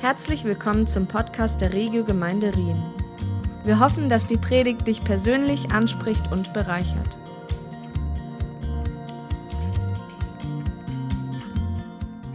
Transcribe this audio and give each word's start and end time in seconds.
Herzlich 0.00 0.44
willkommen 0.44 0.86
zum 0.86 1.08
Podcast 1.08 1.60
der 1.60 1.72
Regio 1.72 2.04
Gemeinde 2.04 2.54
Rien. 2.54 2.80
Wir 3.64 3.80
hoffen, 3.80 4.08
dass 4.08 4.28
die 4.28 4.36
Predigt 4.36 4.86
dich 4.86 5.02
persönlich 5.02 5.72
anspricht 5.72 6.30
und 6.30 6.52
bereichert. 6.54 7.18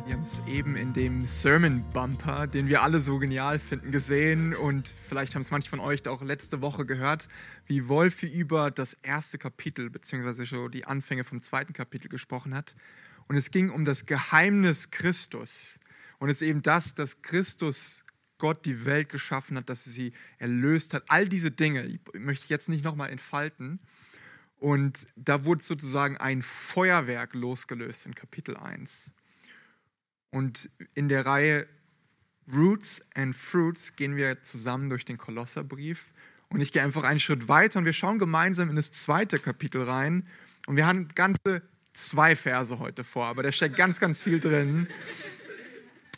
Wir 0.05 0.13
haben 0.13 0.23
es 0.23 0.41
eben 0.45 0.75
in 0.75 0.91
dem 0.91 1.25
Sermon 1.25 1.85
Bumper, 1.93 2.47
den 2.47 2.67
wir 2.67 2.81
alle 2.81 2.99
so 2.99 3.17
genial 3.17 3.59
finden, 3.59 3.93
gesehen 3.93 4.53
und 4.53 4.93
vielleicht 5.07 5.33
haben 5.33 5.41
es 5.43 5.51
manche 5.51 5.69
von 5.69 5.79
euch 5.79 6.05
auch 6.09 6.21
letzte 6.21 6.61
Woche 6.61 6.85
gehört, 6.85 7.29
wie 7.65 7.87
Wolfi 7.87 8.27
über 8.27 8.71
das 8.71 8.97
erste 9.03 9.37
Kapitel 9.37 9.89
beziehungsweise 9.89 10.45
schon 10.45 10.69
die 10.69 10.85
Anfänge 10.85 11.23
vom 11.23 11.39
zweiten 11.39 11.71
Kapitel 11.71 12.09
gesprochen 12.09 12.53
hat. 12.55 12.75
Und 13.29 13.37
es 13.37 13.51
ging 13.51 13.69
um 13.69 13.85
das 13.85 14.05
Geheimnis 14.05 14.91
Christus. 14.91 15.79
Und 16.23 16.29
es 16.29 16.41
ist 16.41 16.47
eben 16.47 16.61
das, 16.61 16.95
dass 16.95 17.21
Christus 17.21 18.05
Gott 18.37 18.65
die 18.65 18.85
Welt 18.85 19.09
geschaffen 19.09 19.57
hat, 19.57 19.67
dass 19.67 19.85
er 19.87 19.91
sie 19.91 20.13
erlöst 20.37 20.93
hat. 20.93 21.03
All 21.09 21.27
diese 21.27 21.51
Dinge 21.51 21.99
möchte 22.13 22.45
ich 22.45 22.49
jetzt 22.49 22.69
nicht 22.69 22.85
nochmal 22.85 23.09
entfalten. 23.09 23.81
Und 24.55 25.05
da 25.17 25.43
wurde 25.43 25.61
sozusagen 25.61 26.15
ein 26.15 26.41
Feuerwerk 26.41 27.33
losgelöst 27.33 28.05
in 28.05 28.15
Kapitel 28.15 28.55
1. 28.55 29.13
Und 30.29 30.69
in 30.95 31.09
der 31.09 31.25
Reihe 31.25 31.67
Roots 32.49 33.05
and 33.15 33.35
Fruits 33.35 33.97
gehen 33.97 34.15
wir 34.15 34.43
zusammen 34.43 34.87
durch 34.87 35.03
den 35.03 35.17
Kolosserbrief. 35.17 36.13
Und 36.47 36.61
ich 36.61 36.71
gehe 36.71 36.83
einfach 36.83 37.03
einen 37.03 37.19
Schritt 37.19 37.49
weiter 37.49 37.79
und 37.79 37.85
wir 37.85 37.91
schauen 37.91 38.17
gemeinsam 38.17 38.69
in 38.69 38.77
das 38.77 38.91
zweite 38.91 39.39
Kapitel 39.39 39.81
rein. 39.81 40.25
Und 40.67 40.77
wir 40.77 40.87
haben 40.87 41.09
ganze 41.15 41.63
zwei 41.91 42.37
Verse 42.37 42.79
heute 42.79 43.03
vor, 43.03 43.25
aber 43.25 43.43
da 43.43 43.51
steckt 43.51 43.75
ganz, 43.75 43.99
ganz 43.99 44.21
viel 44.21 44.39
drin. 44.39 44.87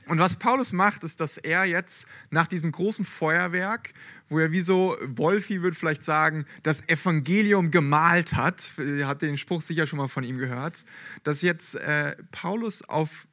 Und 0.08 0.20
was 0.20 0.38
Paulus 0.38 0.72
macht, 0.72 1.04
ist, 1.04 1.20
dass 1.20 1.38
er 1.38 1.66
jetzt 1.66 2.06
nach 2.30 2.48
diesem 2.48 2.72
großen 2.72 3.06
Feuerwerk, 3.06 3.94
wo 4.30 4.40
er 4.40 4.52
wie 4.52 4.62
so, 4.62 4.98
Wolfi 5.02 5.62
würde 5.62 5.76
vielleicht 5.76 6.04
sagen, 6.04 6.46
das 6.64 6.88
Evangelium 6.88 7.72
gemalt 7.72 8.34
hat, 8.34 8.74
ihr 8.78 9.08
habt 9.08 9.22
den 9.22 9.38
Spruch 9.38 9.62
sicher 9.62 9.88
schon 9.88 9.98
mal 9.98 10.08
von 10.08 10.24
ihm 10.24 10.38
gehört, 10.38 10.86
dass 11.24 11.42
jetzt 11.42 11.76
äh, 11.76 12.16
Paulus 12.32 12.84
auf 12.84 13.28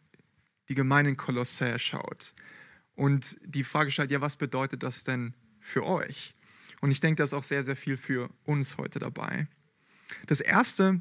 die 0.68 0.74
Gemeinde 0.74 1.10
in 1.10 1.16
Kolossä 1.16 1.78
schaut 1.78 2.34
und 2.94 3.36
die 3.44 3.64
Frage 3.64 3.90
stellt, 3.90 4.10
ja, 4.10 4.20
was 4.20 4.36
bedeutet 4.36 4.82
das 4.82 5.04
denn 5.04 5.34
für 5.60 5.84
euch? 5.84 6.32
Und 6.80 6.90
ich 6.90 7.00
denke, 7.00 7.18
da 7.18 7.24
ist 7.24 7.34
auch 7.34 7.44
sehr, 7.44 7.64
sehr 7.64 7.76
viel 7.76 7.96
für 7.96 8.30
uns 8.44 8.76
heute 8.76 8.98
dabei. 8.98 9.46
Das 10.26 10.40
Erste, 10.40 11.00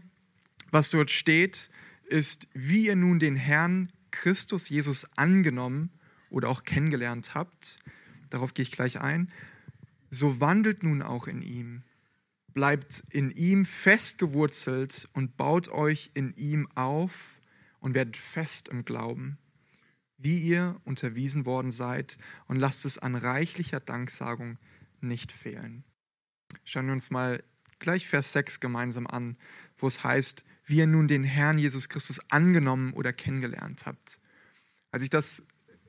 was 0.70 0.90
dort 0.90 1.10
steht, 1.10 1.70
ist, 2.06 2.48
wie 2.54 2.86
ihr 2.86 2.96
nun 2.96 3.20
den 3.20 3.36
Herrn 3.36 3.92
Christus 4.12 4.70
Jesus 4.70 5.06
angenommen 5.18 5.90
oder 6.30 6.50
auch 6.50 6.64
kennengelernt 6.64 7.34
habt, 7.34 7.78
darauf 8.30 8.54
gehe 8.54 8.64
ich 8.64 8.72
gleich 8.72 9.02
ein, 9.02 9.32
so 10.10 10.40
wandelt 10.40 10.84
nun 10.84 11.02
auch 11.02 11.28
in 11.28 11.42
ihm. 11.42 11.84
Bleibt 12.54 13.04
in 13.12 13.32
ihm 13.32 13.66
festgewurzelt 13.66 15.10
und 15.14 15.38
baut 15.38 15.70
euch 15.70 16.12
in 16.14 16.36
ihm 16.36 16.68
auf 16.76 17.40
und 17.80 17.94
werdet 17.94 18.18
fest 18.18 18.68
im 18.68 18.84
Glauben, 18.84 19.38
wie 20.18 20.38
ihr 20.38 20.80
unterwiesen 20.84 21.46
worden 21.46 21.72
seid 21.72 22.18
und 22.48 22.58
lasst 22.58 22.86
es 22.86 22.98
an 22.98 23.16
reichlicher 23.16 23.80
Danksagung 23.80 24.58
nicht 25.00 25.32
fehlen. 25.32 25.84
Schauen 26.66 26.88
wir 26.88 26.94
uns 26.94 27.10
mal 27.10 27.42
gleich 27.80 28.08
Vers 28.08 28.34
6 28.34 28.60
gemeinsam 28.60 29.08
an, 29.08 29.38
wo 29.78 29.88
es 29.88 30.04
heißt, 30.04 30.44
wie 30.66 30.78
ihr 30.78 30.88
nun 30.88 31.08
den 31.08 31.24
Herrn 31.24 31.58
Jesus 31.58 31.90
Christus 31.90 32.20
angenommen 32.30 32.94
oder 32.94 33.14
kennengelernt 33.14 33.86
habt. 33.86 34.20
Als 34.92 35.04
ich 35.04 35.10
das 35.10 35.44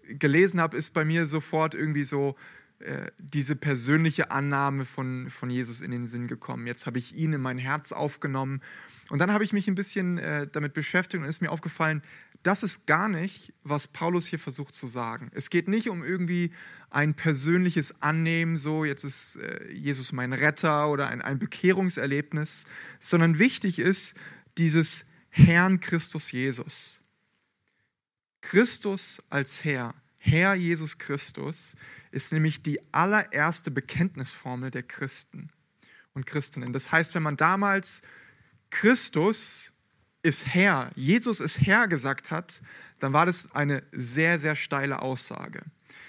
gelesen 0.07 0.61
habe, 0.61 0.77
ist 0.77 0.93
bei 0.95 1.05
mir 1.05 1.27
sofort 1.27 1.75
irgendwie 1.75 2.05
so 2.05 2.37
äh, 2.81 3.13
diese 3.19 3.55
persönliche 3.55 4.33
Annahme 4.33 4.85
von, 4.85 5.31
von 5.31 5.51
Jesus 5.51 5.81
in 5.81 5.93
den 5.93 6.07
Sinn 6.07 6.27
gekommen. 6.27 6.67
Jetzt 6.67 6.87
habe 6.87 6.99
ich 6.99 7.15
ihn 7.15 7.33
in 7.33 7.41
mein 7.41 7.59
Herz 7.59 7.93
aufgenommen. 7.93 8.61
Und 9.09 9.21
dann 9.21 9.33
habe 9.33 9.45
ich 9.45 9.53
mich 9.53 9.69
ein 9.69 9.77
bisschen 9.77 10.19
äh, 10.19 10.49
damit 10.51 10.73
beschäftigt 10.73 11.23
und 11.23 11.29
ist 11.29 11.43
mir 11.43 11.53
aufgefallen, 11.53 12.03
das 12.43 12.65
ist 12.65 12.89
gar 12.89 13.09
nicht, 13.09 13.53
was 13.63 13.87
Paulus 13.87 14.27
hier 14.27 14.41
versucht 14.41 14.75
zu 14.75 14.89
sagen. 14.89 15.31
Es 15.33 15.49
geht 15.49 15.69
nicht 15.69 15.91
um 15.91 16.03
irgendwie 16.03 16.53
ein 16.91 17.15
persönliches 17.15 18.03
Annehmen, 18.03 18.57
so 18.57 18.85
jetzt 18.85 19.05
ist 19.05 19.37
äh, 19.37 19.71
Jesus 19.71 20.13
mein 20.13 20.33
Retter 20.33 20.91
oder 20.91 21.07
ein, 21.07 21.23
ein 21.23 21.39
Bekehrungserlebnis, 21.39 22.65
sondern 22.99 23.39
wichtig 23.39 23.79
ist, 23.79 24.17
dieses 24.59 25.07
Herrn 25.31 25.81
Christus 25.81 26.33
Jesus. 26.33 27.03
Christus 28.41 29.23
als 29.31 29.65
Herr, 29.65 29.95
Herr 30.19 30.55
Jesus 30.55 30.99
Christus, 30.99 31.75
ist 32.11 32.33
nämlich 32.33 32.63
die 32.63 32.79
allererste 32.93 33.71
Bekenntnisformel 33.71 34.71
der 34.71 34.83
Christen 34.83 35.51
und 36.13 36.27
Christinnen. 36.27 36.73
Das 36.73 36.93
heißt, 36.93 37.15
wenn 37.15 37.23
man 37.23 37.37
damals 37.37 38.03
Christus 38.71 39.73
ist 40.23 40.55
Herr, 40.55 40.91
Jesus 40.95 41.41
ist 41.41 41.61
Herr 41.63 41.89
gesagt 41.89 42.31
hat, 42.31 42.63
dann 43.01 43.13
war 43.13 43.27
das 43.27 43.55
eine 43.55 43.83
sehr, 43.93 44.39
sehr 44.39 44.55
steile 44.55 45.03
Aussage. 45.03 45.63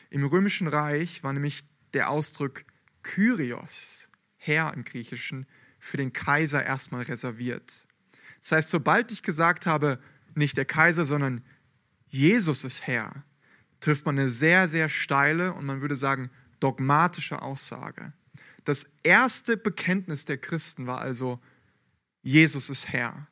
Im 0.10 0.26
Römischen 0.26 0.68
Reich 0.68 1.24
war 1.24 1.34
nämlich 1.34 1.64
der 1.94 2.10
Ausdruck 2.10 2.66
Kyrios, 3.02 4.10
Herr 4.38 4.74
im 4.74 4.84
Griechischen, 4.84 5.48
für 5.80 5.98
den 5.98 6.14
Kaiser 6.14 6.64
erstmal 6.64 7.04
reserviert. 7.04 7.86
Das 8.44 8.52
heißt, 8.52 8.70
sobald 8.70 9.12
ich 9.12 9.24
gesagt 9.24 9.66
habe, 9.66 10.00
nicht 10.36 10.58
der 10.58 10.66
Kaiser, 10.66 11.06
sondern 11.06 11.42
Jesus 12.10 12.64
ist 12.64 12.86
Herr, 12.86 13.24
trifft 13.80 14.06
man 14.06 14.20
eine 14.20 14.30
sehr, 14.30 14.68
sehr 14.68 14.90
steile 14.90 15.54
und 15.54 15.66
man 15.66 15.82
würde 15.82 15.96
sagen 15.96 16.30
dogmatische 16.60 17.42
Aussage. 17.42 18.14
Das 18.66 18.86
erste 19.04 19.58
Bekenntnis 19.58 20.26
der 20.26 20.38
Christen 20.38 20.88
war 20.88 21.00
also, 21.00 21.40
Jesus 22.22 22.70
ist 22.70 22.90
Herr. 22.90 23.28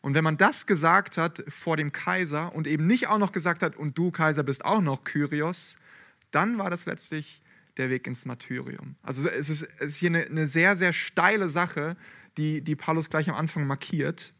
Und 0.00 0.14
wenn 0.14 0.24
man 0.24 0.36
das 0.36 0.66
gesagt 0.66 1.16
hat 1.16 1.44
vor 1.48 1.76
dem 1.76 1.92
Kaiser 1.92 2.54
und 2.54 2.66
eben 2.66 2.86
nicht 2.86 3.08
auch 3.08 3.18
noch 3.18 3.30
gesagt 3.30 3.62
hat, 3.62 3.76
und 3.76 3.96
du 3.96 4.10
Kaiser 4.10 4.42
bist 4.42 4.64
auch 4.64 4.80
noch 4.80 5.04
Kyrios, 5.04 5.78
dann 6.32 6.58
war 6.58 6.70
das 6.70 6.86
letztlich 6.86 7.42
der 7.76 7.88
Weg 7.90 8.06
ins 8.06 8.24
Martyrium. 8.24 8.96
Also 9.02 9.28
es 9.28 9.48
ist, 9.48 9.62
es 9.62 9.80
ist 9.80 9.96
hier 9.98 10.10
eine, 10.10 10.26
eine 10.26 10.48
sehr, 10.48 10.76
sehr 10.76 10.92
steile 10.92 11.50
Sache, 11.50 11.96
die, 12.36 12.62
die 12.62 12.76
Paulus 12.76 13.10
gleich 13.10 13.28
am 13.28 13.36
Anfang 13.36 13.66
markiert. 13.66 14.32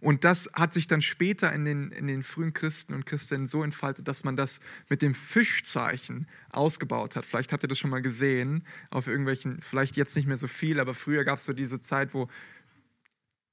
Und 0.00 0.22
das 0.22 0.48
hat 0.54 0.72
sich 0.72 0.86
dann 0.86 1.02
später 1.02 1.52
in 1.52 1.64
den, 1.64 1.90
in 1.90 2.06
den 2.06 2.22
frühen 2.22 2.52
Christen 2.52 2.94
und 2.94 3.04
Christinnen 3.04 3.48
so 3.48 3.64
entfaltet, 3.64 4.06
dass 4.06 4.22
man 4.22 4.36
das 4.36 4.60
mit 4.88 5.02
dem 5.02 5.14
Fischzeichen 5.14 6.28
ausgebaut 6.50 7.16
hat. 7.16 7.26
Vielleicht 7.26 7.52
habt 7.52 7.64
ihr 7.64 7.68
das 7.68 7.78
schon 7.78 7.90
mal 7.90 8.02
gesehen, 8.02 8.64
auf 8.90 9.08
irgendwelchen, 9.08 9.60
vielleicht 9.60 9.96
jetzt 9.96 10.14
nicht 10.14 10.28
mehr 10.28 10.36
so 10.36 10.46
viel, 10.46 10.78
aber 10.78 10.94
früher 10.94 11.24
gab 11.24 11.38
es 11.38 11.46
so 11.46 11.52
diese 11.52 11.80
Zeit, 11.80 12.14
wo 12.14 12.28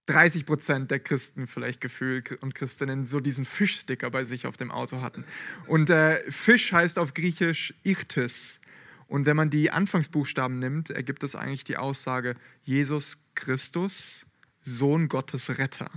30 0.06 0.46
Prozent 0.46 0.92
der 0.92 1.00
Christen 1.00 1.48
vielleicht 1.48 1.82
gefühlt 1.82 2.32
und 2.44 2.54
Christinnen 2.54 3.08
so 3.08 3.20
diesen 3.20 3.46
Fischsticker 3.46 4.12
bei 4.12 4.24
sich 4.24 4.46
auf 4.46 4.56
dem 4.56 4.70
Auto 4.70 5.02
hatten. 5.02 5.26
Und 5.66 5.90
äh, 5.90 6.20
Fisch 6.32 6.72
heißt 6.72 7.00
auf 7.00 7.16
Griechisch 7.16 7.74
Ichthys. 7.84 8.60
Und 9.08 9.26
wenn 9.26 9.38
man 9.38 9.50
die 9.50 9.72
Anfangsbuchstaben 9.72 10.60
nimmt, 10.60 10.90
ergibt 10.90 11.24
es 11.24 11.36
eigentlich 11.36 11.64
die 11.64 11.78
Aussage 11.78 12.36
Jesus 12.64 13.18
Christus, 13.36 14.26
Sohn 14.62 15.08
Gottes 15.10 15.58
Retter. 15.58 15.90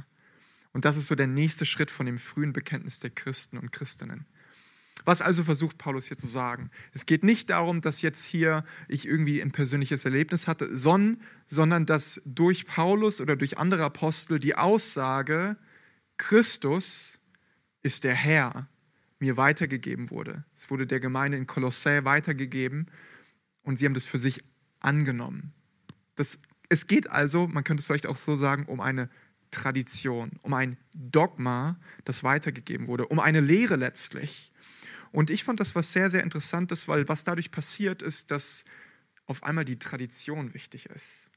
Und 0.72 0.84
das 0.84 0.96
ist 0.96 1.06
so 1.06 1.14
der 1.14 1.26
nächste 1.26 1.64
Schritt 1.64 1.90
von 1.90 2.06
dem 2.06 2.18
frühen 2.18 2.52
Bekenntnis 2.52 3.00
der 3.00 3.10
Christen 3.10 3.56
und 3.56 3.72
Christinnen. 3.72 4.26
Was 5.04 5.22
also 5.22 5.42
versucht 5.42 5.78
Paulus 5.78 6.06
hier 6.06 6.16
zu 6.16 6.26
sagen? 6.26 6.70
Es 6.92 7.06
geht 7.06 7.24
nicht 7.24 7.50
darum, 7.50 7.80
dass 7.80 8.02
jetzt 8.02 8.24
hier 8.24 8.62
ich 8.88 9.06
irgendwie 9.06 9.40
ein 9.40 9.52
persönliches 9.52 10.04
Erlebnis 10.04 10.46
hatte, 10.46 10.76
sondern, 10.76 11.22
sondern 11.46 11.86
dass 11.86 12.20
durch 12.26 12.66
Paulus 12.66 13.20
oder 13.20 13.36
durch 13.36 13.58
andere 13.58 13.84
Apostel 13.84 14.38
die 14.38 14.54
Aussage, 14.56 15.56
Christus 16.18 17.20
ist 17.82 18.04
der 18.04 18.14
Herr, 18.14 18.68
mir 19.18 19.36
weitergegeben 19.36 20.10
wurde. 20.10 20.44
Es 20.54 20.70
wurde 20.70 20.86
der 20.86 21.00
Gemeinde 21.00 21.38
in 21.38 21.46
Kolossä 21.46 22.04
weitergegeben 22.04 22.86
und 23.62 23.78
sie 23.78 23.84
haben 23.84 23.94
das 23.94 24.04
für 24.04 24.18
sich 24.18 24.42
angenommen. 24.80 25.52
Das, 26.14 26.38
es 26.68 26.86
geht 26.86 27.10
also, 27.10 27.46
man 27.46 27.64
könnte 27.64 27.80
es 27.80 27.86
vielleicht 27.86 28.06
auch 28.06 28.16
so 28.16 28.36
sagen, 28.36 28.64
um 28.66 28.80
eine 28.80 29.08
Tradition, 29.50 30.32
um 30.42 30.54
ein 30.54 30.76
Dogma, 30.94 31.78
das 32.04 32.22
weitergegeben 32.22 32.86
wurde, 32.86 33.06
um 33.06 33.18
eine 33.18 33.40
Lehre 33.40 33.76
letztlich. 33.76 34.52
Und 35.10 35.30
ich 35.30 35.44
fand 35.44 35.58
das 35.60 35.74
was 35.74 35.92
sehr, 35.92 36.10
sehr 36.10 36.22
Interessantes, 36.22 36.86
weil 36.86 37.08
was 37.08 37.24
dadurch 37.24 37.50
passiert 37.50 38.02
ist, 38.02 38.30
dass 38.30 38.64
auf 39.26 39.42
einmal 39.42 39.64
die 39.64 39.78
Tradition 39.78 40.54
wichtig 40.54 40.86
ist. 40.86 41.30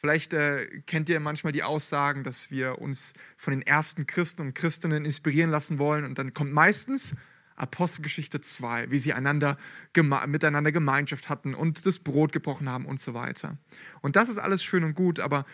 Vielleicht 0.00 0.32
äh, 0.32 0.66
kennt 0.86 1.08
ihr 1.08 1.18
manchmal 1.18 1.52
die 1.52 1.64
Aussagen, 1.64 2.22
dass 2.22 2.50
wir 2.50 2.78
uns 2.78 3.14
von 3.36 3.52
den 3.52 3.62
ersten 3.62 4.06
Christen 4.06 4.42
und 4.42 4.54
Christinnen 4.54 5.04
inspirieren 5.04 5.50
lassen 5.50 5.78
wollen. 5.78 6.04
Und 6.04 6.18
dann 6.18 6.34
kommt 6.34 6.52
meistens 6.52 7.16
Apostelgeschichte 7.56 8.40
2, 8.40 8.92
wie 8.92 8.98
sie 9.00 9.12
einander, 9.12 9.58
geme 9.92 10.24
miteinander 10.28 10.70
Gemeinschaft 10.70 11.28
hatten 11.28 11.54
und 11.54 11.84
das 11.84 11.98
Brot 11.98 12.32
gebrochen 12.32 12.68
haben 12.68 12.86
und 12.86 13.00
so 13.00 13.14
weiter. 13.14 13.58
Und 14.00 14.14
das 14.14 14.28
ist 14.28 14.38
alles 14.38 14.62
schön 14.62 14.84
und 14.84 14.94
gut, 14.94 15.18
aber 15.18 15.44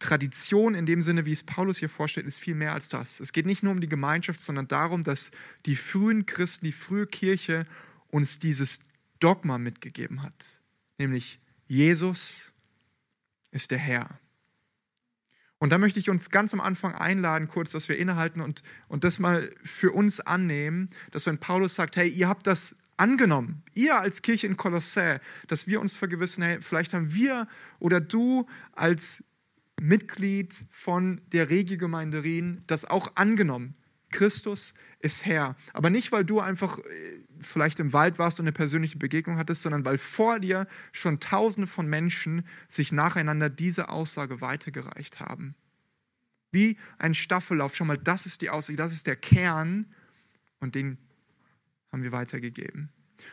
Tradition 0.00 0.74
in 0.74 0.84
dem 0.84 1.00
Sinne, 1.00 1.24
wie 1.24 1.32
es 1.32 1.44
Paulus 1.44 1.78
hier 1.78 1.88
vorstellt, 1.88 2.26
ist 2.26 2.40
viel 2.40 2.56
mehr 2.56 2.72
als 2.72 2.88
das. 2.88 3.20
Es 3.20 3.32
geht 3.32 3.46
nicht 3.46 3.62
nur 3.62 3.70
um 3.70 3.80
die 3.80 3.88
Gemeinschaft, 3.88 4.40
sondern 4.40 4.66
darum, 4.66 5.04
dass 5.04 5.30
die 5.64 5.76
frühen 5.76 6.26
Christen, 6.26 6.66
die 6.66 6.72
frühe 6.72 7.06
Kirche 7.06 7.66
uns 8.10 8.40
dieses 8.40 8.80
Dogma 9.20 9.58
mitgegeben 9.58 10.22
hat, 10.22 10.60
nämlich 10.98 11.38
Jesus 11.68 12.51
ist 13.52 13.70
der 13.70 13.78
Herr. 13.78 14.18
Und 15.58 15.70
da 15.70 15.78
möchte 15.78 16.00
ich 16.00 16.10
uns 16.10 16.30
ganz 16.30 16.52
am 16.52 16.60
Anfang 16.60 16.92
einladen, 16.92 17.46
kurz, 17.46 17.70
dass 17.70 17.88
wir 17.88 17.96
innehalten 17.96 18.40
und, 18.40 18.64
und 18.88 19.04
das 19.04 19.20
mal 19.20 19.48
für 19.62 19.92
uns 19.92 20.18
annehmen, 20.18 20.90
dass 21.12 21.26
wenn 21.26 21.38
Paulus 21.38 21.76
sagt, 21.76 21.94
hey, 21.94 22.08
ihr 22.08 22.28
habt 22.28 22.48
das 22.48 22.74
angenommen, 22.96 23.62
ihr 23.72 23.96
als 23.96 24.22
Kirche 24.22 24.48
in 24.48 24.56
Kolossä, 24.56 25.20
dass 25.46 25.68
wir 25.68 25.80
uns 25.80 25.92
vergewissen, 25.92 26.42
hey, 26.42 26.58
vielleicht 26.60 26.94
haben 26.94 27.14
wir 27.14 27.46
oder 27.78 28.00
du 28.00 28.46
als 28.72 29.22
Mitglied 29.80 30.52
von 30.70 31.20
der 31.32 31.50
Regiogemeinde 31.50 32.24
Rien 32.24 32.62
das 32.66 32.84
auch 32.84 33.12
angenommen. 33.14 33.74
Christus 34.10 34.74
ist 34.98 35.26
Herr. 35.26 35.56
Aber 35.72 35.90
nicht, 35.90 36.12
weil 36.12 36.24
du 36.24 36.40
einfach 36.40 36.78
äh, 36.78 37.21
vielleicht 37.42 37.80
im 37.80 37.92
Wald 37.92 38.18
warst 38.18 38.40
und 38.40 38.44
eine 38.44 38.52
persönliche 38.52 38.98
Begegnung 38.98 39.36
hattest, 39.38 39.62
sondern 39.62 39.84
weil 39.84 39.98
vor 39.98 40.40
dir 40.40 40.66
schon 40.92 41.20
Tausende 41.20 41.66
von 41.66 41.86
Menschen 41.86 42.44
sich 42.68 42.92
nacheinander 42.92 43.50
diese 43.50 43.88
Aussage 43.88 44.40
weitergereicht 44.40 45.20
haben. 45.20 45.54
Wie 46.50 46.76
ein 46.98 47.14
Staffellauf. 47.14 47.74
Schon 47.74 47.86
mal, 47.86 47.98
das 47.98 48.26
ist 48.26 48.42
die 48.42 48.50
Aussage, 48.50 48.76
das 48.76 48.92
ist 48.92 49.06
der 49.06 49.16
Kern 49.16 49.86
und 50.60 50.74
den 50.74 50.98
haben 51.90 52.02
wir 52.02 52.12
weitergegeben. 52.12 52.90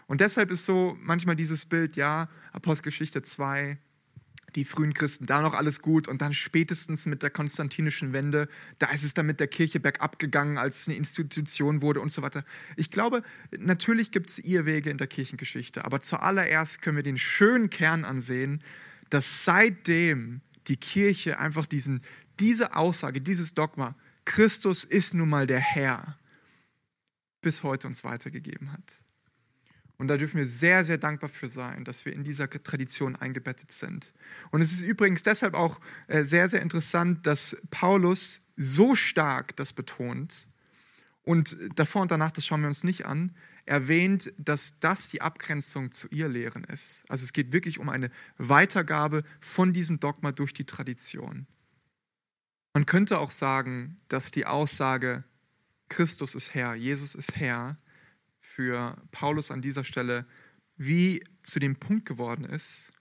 Und 0.07 0.21
deshalb 0.21 0.51
ist 0.51 0.65
so 0.65 0.97
manchmal 1.01 1.35
dieses 1.35 1.65
Bild, 1.65 1.95
ja, 1.95 2.29
Apostelgeschichte 2.51 3.21
2, 3.21 3.77
die 4.55 4.65
frühen 4.65 4.93
Christen, 4.93 5.25
da 5.25 5.41
noch 5.41 5.53
alles 5.53 5.81
gut 5.81 6.07
und 6.07 6.21
dann 6.21 6.33
spätestens 6.33 7.05
mit 7.05 7.23
der 7.23 7.29
konstantinischen 7.29 8.13
Wende, 8.13 8.47
da 8.77 8.87
ist 8.87 9.03
es 9.03 9.13
dann 9.13 9.25
mit 9.25 9.39
der 9.39 9.47
Kirche 9.47 9.79
bergab 9.79 10.19
gegangen, 10.19 10.57
als 10.57 10.81
es 10.81 10.87
eine 10.87 10.97
Institution 10.97 11.81
wurde 11.81 12.01
und 12.01 12.11
so 12.11 12.21
weiter. 12.21 12.43
Ich 12.75 12.91
glaube, 12.91 13.23
natürlich 13.57 14.11
gibt 14.11 14.29
es 14.29 14.39
Irrwege 14.39 14.89
in 14.89 14.97
der 14.97 15.07
Kirchengeschichte, 15.07 15.85
aber 15.85 16.01
zuallererst 16.01 16.81
können 16.81 16.97
wir 16.97 17.03
den 17.03 17.17
schönen 17.17 17.69
Kern 17.69 18.05
ansehen, 18.05 18.63
dass 19.09 19.43
seitdem 19.43 20.41
die 20.67 20.77
Kirche 20.77 21.39
einfach 21.39 21.65
diesen, 21.65 22.01
diese 22.39 22.75
Aussage, 22.75 23.21
dieses 23.21 23.53
Dogma, 23.53 23.95
Christus 24.25 24.83
ist 24.83 25.13
nun 25.13 25.29
mal 25.29 25.47
der 25.47 25.59
Herr, 25.59 26.17
bis 27.41 27.63
heute 27.63 27.87
uns 27.87 28.03
weitergegeben 28.03 28.71
hat. 28.71 29.01
Und 29.99 30.07
da 30.07 30.15
dürfen 30.15 30.37
wir 30.37 30.47
sehr, 30.47 30.85
sehr 30.85 30.97
dankbar 30.97 31.29
für 31.29 31.49
sein, 31.49 31.83
dass 31.83 32.05
wir 32.05 32.13
in 32.13 32.23
dieser 32.23 32.49
Tradition 32.49 33.17
eingebettet 33.17 33.73
sind. 33.73 34.13
Und 34.49 34.61
es 34.61 34.71
ist 34.71 34.81
übrigens 34.81 35.23
deshalb 35.23 35.53
auch 35.53 35.81
äh, 36.07 36.23
sehr, 36.23 36.47
sehr 36.47 36.61
interessant, 36.61 37.27
dass 37.27 37.57
Paulus 37.69 38.39
so 38.55 38.95
stark 38.95 39.57
das 39.57 39.73
betont 39.73 40.47
und 41.23 41.57
davor 41.75 42.01
und 42.01 42.11
danach, 42.11 42.31
das 42.31 42.45
schauen 42.45 42.61
wir 42.61 42.69
uns 42.69 42.85
nicht 42.85 43.05
an, 43.05 43.35
erwähnt, 43.65 44.31
dass 44.37 44.79
das 44.79 45.09
die 45.09 45.21
Abgrenzung 45.21 45.91
zu 45.91 46.07
ihr 46.07 46.29
Lehren 46.29 46.63
ist. 46.63 47.03
Also 47.09 47.25
es 47.25 47.33
geht 47.33 47.51
wirklich 47.51 47.77
um 47.77 47.89
eine 47.89 48.09
Weitergabe 48.37 49.23
von 49.41 49.73
diesem 49.73 49.99
Dogma 49.99 50.31
durch 50.31 50.53
die 50.53 50.65
Tradition. 50.65 51.45
Man 52.73 52.85
könnte 52.85 53.19
auch 53.19 53.31
sagen, 53.31 53.97
dass 54.07 54.31
die 54.31 54.45
Aussage, 54.45 55.25
Christus 55.89 56.35
ist 56.35 56.53
Herr, 56.53 56.73
Jesus 56.73 57.15
ist 57.15 57.35
Herr, 57.35 57.77
für 58.49 58.97
Paulus 59.11 59.51
an 59.51 59.61
dieser 59.61 59.83
Stelle 59.83 60.25
wie 60.75 61.23
zu 61.43 61.59
dem 61.59 61.75
Punkt 61.75 62.05
geworden 62.05 62.45
ist, 62.45 62.91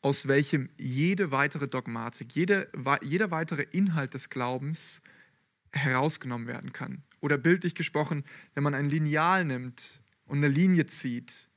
aus 0.00 0.26
welchem 0.26 0.68
jede 0.76 1.30
weitere 1.30 1.68
Dogmatik, 1.68 2.34
jede, 2.34 2.68
jeder 3.02 3.30
weitere 3.30 3.62
Inhalt 3.62 4.14
des 4.14 4.30
Glaubens 4.30 5.00
herausgenommen 5.72 6.48
werden 6.48 6.72
kann. 6.72 7.04
Oder 7.20 7.38
bildlich 7.38 7.74
gesprochen, 7.74 8.24
wenn 8.54 8.64
man 8.64 8.74
ein 8.74 8.88
Lineal 8.88 9.44
nimmt 9.44 10.00
und 10.24 10.38
eine 10.38 10.48
Linie 10.48 10.86
zieht, 10.86 11.48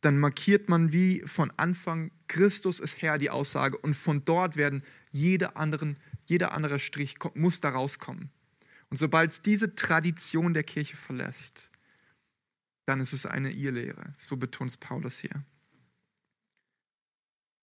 dann 0.00 0.18
markiert 0.18 0.68
man 0.68 0.92
wie 0.92 1.22
von 1.26 1.52
Anfang 1.56 2.10
Christus 2.26 2.80
ist 2.80 3.00
Herr 3.00 3.18
die 3.18 3.30
Aussage 3.30 3.78
und 3.78 3.94
von 3.94 4.24
dort 4.24 4.56
werden 4.56 4.82
jede 5.12 5.56
anderen, 5.56 5.98
jeder 6.26 6.52
andere 6.52 6.78
Strich 6.78 7.16
muss 7.34 7.60
da 7.60 7.70
rauskommen. 7.70 8.30
Und 8.88 8.96
sobald 8.96 9.30
es 9.30 9.42
diese 9.42 9.74
Tradition 9.74 10.52
der 10.52 10.64
Kirche 10.64 10.96
verlässt, 10.96 11.70
dann 12.86 13.00
ist 13.00 13.12
es 13.12 13.26
eine 13.26 13.52
Irrlehre. 13.52 14.14
So 14.18 14.36
betont 14.36 14.70
es 14.70 14.76
Paulus 14.76 15.18
hier. 15.18 15.44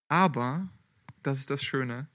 Aber, 0.08 0.70
das 1.24 1.40
ist 1.40 1.50
das 1.50 1.64
Schöne, 1.64 2.08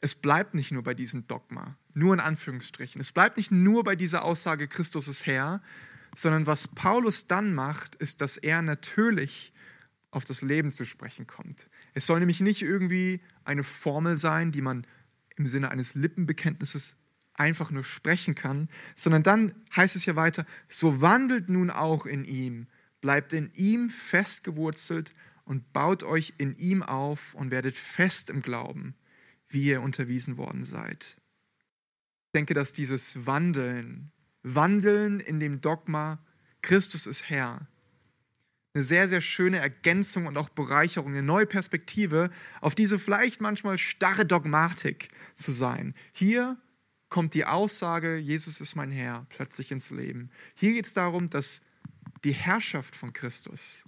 es 0.00 0.14
bleibt 0.14 0.54
nicht 0.54 0.72
nur 0.72 0.82
bei 0.82 0.94
diesem 0.94 1.26
Dogma, 1.26 1.76
nur 1.94 2.14
in 2.14 2.20
Anführungsstrichen. 2.20 3.00
Es 3.00 3.12
bleibt 3.12 3.36
nicht 3.36 3.50
nur 3.50 3.84
bei 3.84 3.96
dieser 3.96 4.24
Aussage, 4.24 4.68
Christus 4.68 5.08
ist 5.08 5.26
Herr, 5.26 5.62
sondern 6.14 6.46
was 6.46 6.68
Paulus 6.68 7.26
dann 7.26 7.54
macht, 7.54 7.94
ist, 7.96 8.20
dass 8.20 8.36
er 8.36 8.62
natürlich 8.62 9.52
auf 10.10 10.24
das 10.24 10.42
Leben 10.42 10.72
zu 10.72 10.84
sprechen 10.84 11.26
kommt. 11.26 11.68
Es 11.92 12.06
soll 12.06 12.20
nämlich 12.20 12.40
nicht 12.40 12.62
irgendwie 12.62 13.20
eine 13.44 13.64
Formel 13.64 14.16
sein, 14.16 14.52
die 14.52 14.62
man 14.62 14.86
im 15.36 15.46
Sinne 15.46 15.70
eines 15.70 15.94
Lippenbekenntnisses 15.94 16.96
einfach 17.38 17.70
nur 17.70 17.84
sprechen 17.84 18.34
kann, 18.34 18.68
sondern 18.94 19.22
dann 19.22 19.54
heißt 19.74 19.96
es 19.96 20.06
ja 20.06 20.16
weiter, 20.16 20.46
so 20.68 21.00
wandelt 21.00 21.48
nun 21.48 21.70
auch 21.70 22.06
in 22.06 22.24
ihm, 22.24 22.66
bleibt 23.00 23.32
in 23.32 23.50
ihm 23.54 23.90
festgewurzelt 23.90 25.14
und 25.44 25.72
baut 25.72 26.02
euch 26.02 26.34
in 26.38 26.56
ihm 26.56 26.82
auf 26.82 27.34
und 27.34 27.50
werdet 27.50 27.76
fest 27.76 28.30
im 28.30 28.42
Glauben, 28.42 28.94
wie 29.48 29.64
ihr 29.64 29.80
unterwiesen 29.80 30.36
worden 30.36 30.64
seid. 30.64 31.16
Ich 32.26 32.32
denke, 32.34 32.54
dass 32.54 32.72
dieses 32.72 33.26
Wandeln, 33.26 34.10
Wandeln 34.42 35.20
in 35.20 35.40
dem 35.40 35.60
Dogma, 35.60 36.18
Christus 36.62 37.06
ist 37.06 37.30
Herr, 37.30 37.68
eine 38.74 38.84
sehr, 38.84 39.08
sehr 39.08 39.22
schöne 39.22 39.58
Ergänzung 39.58 40.26
und 40.26 40.36
auch 40.36 40.50
Bereicherung, 40.50 41.12
eine 41.12 41.22
neue 41.22 41.46
Perspektive 41.46 42.30
auf 42.60 42.74
diese 42.74 42.98
vielleicht 42.98 43.40
manchmal 43.40 43.78
starre 43.78 44.26
Dogmatik 44.26 45.08
zu 45.34 45.50
sein. 45.50 45.94
Hier 46.12 46.58
kommt 47.08 47.34
die 47.34 47.44
Aussage, 47.44 48.16
Jesus 48.16 48.60
ist 48.60 48.74
mein 48.74 48.90
Herr, 48.90 49.26
plötzlich 49.28 49.70
ins 49.70 49.90
Leben. 49.90 50.30
Hier 50.54 50.72
geht 50.72 50.86
es 50.86 50.94
darum, 50.94 51.30
dass 51.30 51.62
die 52.24 52.34
Herrschaft 52.34 52.96
von 52.96 53.12
Christus 53.12 53.84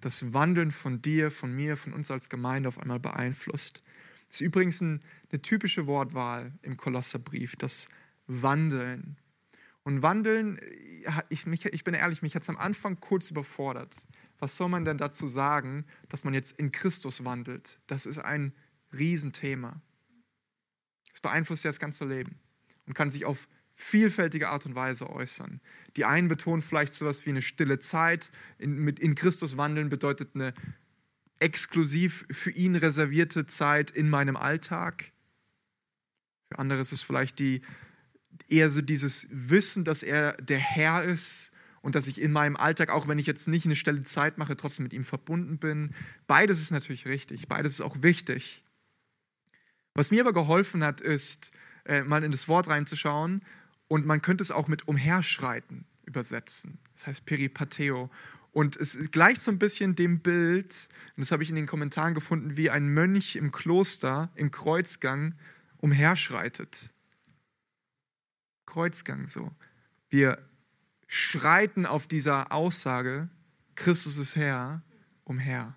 das 0.00 0.32
Wandeln 0.32 0.70
von 0.70 1.02
dir, 1.02 1.30
von 1.30 1.52
mir, 1.54 1.76
von 1.76 1.92
uns 1.92 2.10
als 2.10 2.28
Gemeinde 2.28 2.68
auf 2.68 2.78
einmal 2.78 3.00
beeinflusst. 3.00 3.82
Das 4.28 4.36
ist 4.36 4.40
übrigens 4.42 4.80
eine 4.80 5.00
typische 5.42 5.86
Wortwahl 5.86 6.52
im 6.62 6.76
Kolosserbrief, 6.76 7.56
das 7.56 7.88
Wandeln. 8.26 9.16
Und 9.82 10.02
Wandeln, 10.02 10.60
ich, 11.30 11.46
mich, 11.46 11.64
ich 11.64 11.82
bin 11.82 11.94
ehrlich, 11.94 12.22
mich 12.22 12.34
hat 12.34 12.42
es 12.42 12.48
am 12.48 12.58
Anfang 12.58 13.00
kurz 13.00 13.30
überfordert. 13.30 13.96
Was 14.38 14.56
soll 14.56 14.68
man 14.68 14.84
denn 14.84 14.98
dazu 14.98 15.26
sagen, 15.26 15.84
dass 16.08 16.24
man 16.24 16.34
jetzt 16.34 16.58
in 16.58 16.70
Christus 16.70 17.24
wandelt? 17.24 17.80
Das 17.86 18.06
ist 18.06 18.18
ein 18.18 18.52
Riesenthema. 18.92 19.80
Es 21.18 21.20
beeinflusst 21.20 21.64
ja 21.64 21.70
das 21.70 21.80
ganze 21.80 22.04
Leben 22.04 22.38
und 22.86 22.94
kann 22.94 23.10
sich 23.10 23.24
auf 23.24 23.48
vielfältige 23.74 24.50
Art 24.50 24.66
und 24.66 24.76
Weise 24.76 25.10
äußern. 25.10 25.60
Die 25.96 26.04
einen 26.04 26.28
betonen 26.28 26.62
vielleicht 26.62 26.92
so 26.92 27.06
etwas 27.06 27.26
wie 27.26 27.30
eine 27.30 27.42
stille 27.42 27.80
Zeit. 27.80 28.30
In, 28.56 28.78
mit 28.78 29.00
in 29.00 29.16
Christus 29.16 29.56
wandeln 29.56 29.88
bedeutet 29.88 30.36
eine 30.36 30.54
exklusiv 31.40 32.24
für 32.30 32.52
ihn 32.52 32.76
reservierte 32.76 33.48
Zeit 33.48 33.90
in 33.90 34.08
meinem 34.08 34.36
Alltag. 34.36 35.10
Für 36.52 36.60
andere 36.60 36.82
ist 36.82 36.92
es 36.92 37.02
vielleicht 37.02 37.40
die, 37.40 37.62
eher 38.46 38.70
so 38.70 38.80
dieses 38.80 39.26
Wissen, 39.32 39.84
dass 39.84 40.04
er 40.04 40.34
der 40.34 40.58
Herr 40.58 41.02
ist 41.02 41.50
und 41.80 41.96
dass 41.96 42.06
ich 42.06 42.20
in 42.20 42.30
meinem 42.30 42.54
Alltag, 42.54 42.90
auch 42.90 43.08
wenn 43.08 43.18
ich 43.18 43.26
jetzt 43.26 43.48
nicht 43.48 43.64
eine 43.64 43.74
stille 43.74 44.04
Zeit 44.04 44.38
mache, 44.38 44.56
trotzdem 44.56 44.84
mit 44.84 44.92
ihm 44.92 45.02
verbunden 45.02 45.58
bin. 45.58 45.96
Beides 46.28 46.60
ist 46.60 46.70
natürlich 46.70 47.06
richtig, 47.06 47.48
beides 47.48 47.72
ist 47.72 47.80
auch 47.80 48.02
wichtig. 48.02 48.62
Was 49.94 50.10
mir 50.10 50.20
aber 50.20 50.32
geholfen 50.32 50.84
hat, 50.84 51.00
ist, 51.00 51.50
äh, 51.84 52.02
mal 52.02 52.22
in 52.24 52.30
das 52.30 52.48
Wort 52.48 52.68
reinzuschauen 52.68 53.42
und 53.88 54.06
man 54.06 54.22
könnte 54.22 54.42
es 54.42 54.50
auch 54.50 54.68
mit 54.68 54.86
umherschreiten 54.86 55.86
übersetzen. 56.04 56.78
Das 56.94 57.06
heißt 57.06 57.26
Peripateo. 57.26 58.10
Und 58.52 58.76
es 58.76 58.98
gleicht 59.10 59.40
so 59.40 59.50
ein 59.50 59.58
bisschen 59.58 59.94
dem 59.94 60.20
Bild, 60.20 60.88
und 61.16 61.20
das 61.20 61.32
habe 61.32 61.42
ich 61.42 61.50
in 61.50 61.56
den 61.56 61.66
Kommentaren 61.66 62.14
gefunden, 62.14 62.56
wie 62.56 62.70
ein 62.70 62.88
Mönch 62.88 63.36
im 63.36 63.52
Kloster 63.52 64.30
im 64.34 64.50
Kreuzgang 64.50 65.34
umherschreitet. 65.76 66.90
Kreuzgang 68.66 69.26
so. 69.26 69.50
Wir 70.10 70.38
schreiten 71.06 71.86
auf 71.86 72.06
dieser 72.06 72.52
Aussage, 72.52 73.28
Christus 73.74 74.18
ist 74.18 74.36
Herr, 74.36 74.82
umher. 75.24 75.74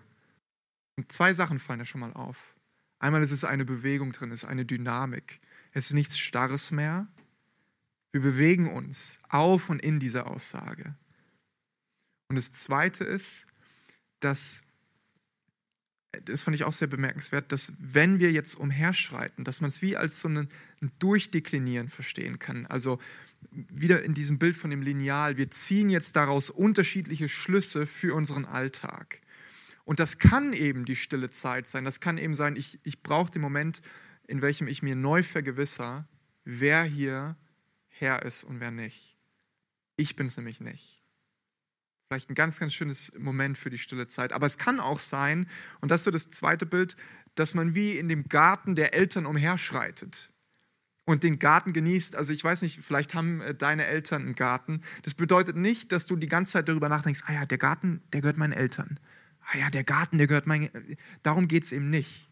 Und 0.98 1.12
zwei 1.12 1.34
Sachen 1.34 1.60
fallen 1.60 1.80
da 1.80 1.86
schon 1.86 2.02
mal 2.02 2.14
auf. 2.14 2.56
Einmal 3.02 3.24
ist 3.24 3.32
es 3.32 3.44
eine 3.44 3.66
Bewegung 3.66 4.12
drin, 4.12 4.30
es 4.30 4.44
ist 4.44 4.50
eine 4.50 4.64
Dynamik. 4.64 5.40
Es 5.74 5.88
ist 5.88 5.94
nichts 5.94 6.20
Starres 6.20 6.70
mehr. 6.70 7.08
Wir 8.12 8.22
bewegen 8.22 8.72
uns 8.72 9.18
auf 9.28 9.70
und 9.70 9.82
in 9.82 10.00
dieser 10.00 10.28
Aussage. 10.30 10.94
Und 12.28 12.36
das 12.36 12.52
Zweite 12.52 13.04
ist, 13.04 13.48
dass, 14.20 14.62
das 16.26 16.44
fand 16.44 16.54
ich 16.54 16.64
auch 16.64 16.74
sehr 16.74 16.88
bemerkenswert, 16.88 17.52
dass 17.52 17.74
wenn 17.80 18.20
wir 18.20 18.32
jetzt 18.32 18.54
umherschreiten, 18.54 19.46
dass 19.46 19.62
man 19.62 19.70
es 19.70 19.82
wie 19.82 19.98
als 19.98 20.22
so 20.22 20.30
ein, 20.30 20.48
ein 20.84 20.92
Durchdeklinieren 21.00 21.90
verstehen 21.90 22.38
kann. 22.38 22.68
Also 22.68 23.00
wieder 23.50 24.04
in 24.04 24.14
diesem 24.14 24.38
Bild 24.38 24.56
von 24.56 24.70
dem 24.70 24.84
Lineal, 24.84 25.38
wir 25.38 25.50
ziehen 25.50 25.90
jetzt 25.90 26.16
daraus 26.16 26.52
unterschiedliche 26.52 27.30
Schlüsse 27.30 27.88
für 27.88 28.14
unseren 28.14 28.46
Alltag. 28.46 29.21
Und 29.92 30.00
das 30.00 30.20
kann 30.20 30.54
eben 30.54 30.86
die 30.86 30.96
stille 30.96 31.32
Zeit 31.32 31.68
sein. 31.68 31.84
Das 31.84 32.00
kann 32.00 32.18
eben 32.18 32.34
sein, 32.34 32.56
ich, 32.56 32.80
ich 32.84 33.04
brauche 33.04 33.30
den 33.30 33.42
Moment, 33.42 33.82
in 34.26 34.42
welchem 34.42 34.70
ich 34.70 34.82
mir 34.82 34.96
neu 34.96 35.22
vergewisser, 35.22 36.08
wer 36.46 36.86
hier 36.86 37.36
Herr 37.90 38.24
ist 38.24 38.46
und 38.46 38.62
wer 38.62 38.72
nicht. 38.72 39.18
Ich 39.98 40.16
bin 40.16 40.28
es 40.28 40.38
nämlich 40.38 40.62
nicht. 40.62 41.04
Vielleicht 42.08 42.30
ein 42.30 42.36
ganz, 42.36 42.58
ganz 42.58 42.74
schönes 42.74 43.12
Moment 43.20 43.58
für 43.58 43.70
die 43.70 43.78
stille 43.78 44.08
Zeit. 44.08 44.32
Aber 44.32 44.46
es 44.46 44.58
kann 44.58 44.80
auch 44.80 44.98
sein, 44.98 45.50
und 45.82 45.92
das 45.92 46.00
ist 46.00 46.06
so 46.06 46.12
das 46.12 46.30
zweite 46.30 46.66
Bild, 46.66 46.96
dass 47.36 47.54
man 47.54 47.76
wie 47.76 47.98
in 47.98 48.08
dem 48.08 48.30
Garten 48.30 48.76
der 48.76 48.94
Eltern 48.94 49.26
umherschreitet 49.26 50.32
und 51.04 51.24
den 51.24 51.38
Garten 51.38 51.74
genießt. 51.74 52.16
Also 52.16 52.32
ich 52.32 52.46
weiß 52.46 52.62
nicht, 52.62 52.80
vielleicht 52.82 53.14
haben 53.14 53.42
äh, 53.42 53.54
deine 53.54 53.88
Eltern 53.88 54.22
einen 54.22 54.36
Garten. 54.36 54.84
Das 55.04 55.16
bedeutet 55.16 55.58
nicht, 55.58 55.92
dass 55.92 56.06
du 56.06 56.16
die 56.16 56.28
ganze 56.28 56.54
Zeit 56.54 56.70
darüber 56.70 56.88
nachdenkst, 56.88 57.24
ah 57.26 57.34
ja, 57.34 57.46
der 57.46 57.58
Garten, 57.58 58.02
der 58.14 58.22
gehört 58.22 58.38
meinen 58.38 58.54
Eltern. 58.54 58.98
Ah 59.54 59.58
ja, 59.58 59.70
der 59.70 59.84
Garten, 59.84 60.18
der 60.18 60.28
gehört 60.28 60.48
meinen... 60.48 60.70
Darum 61.24 61.48
geht 61.48 61.64
es 61.64 61.72
eben 61.72 61.90
nicht. 61.90 62.30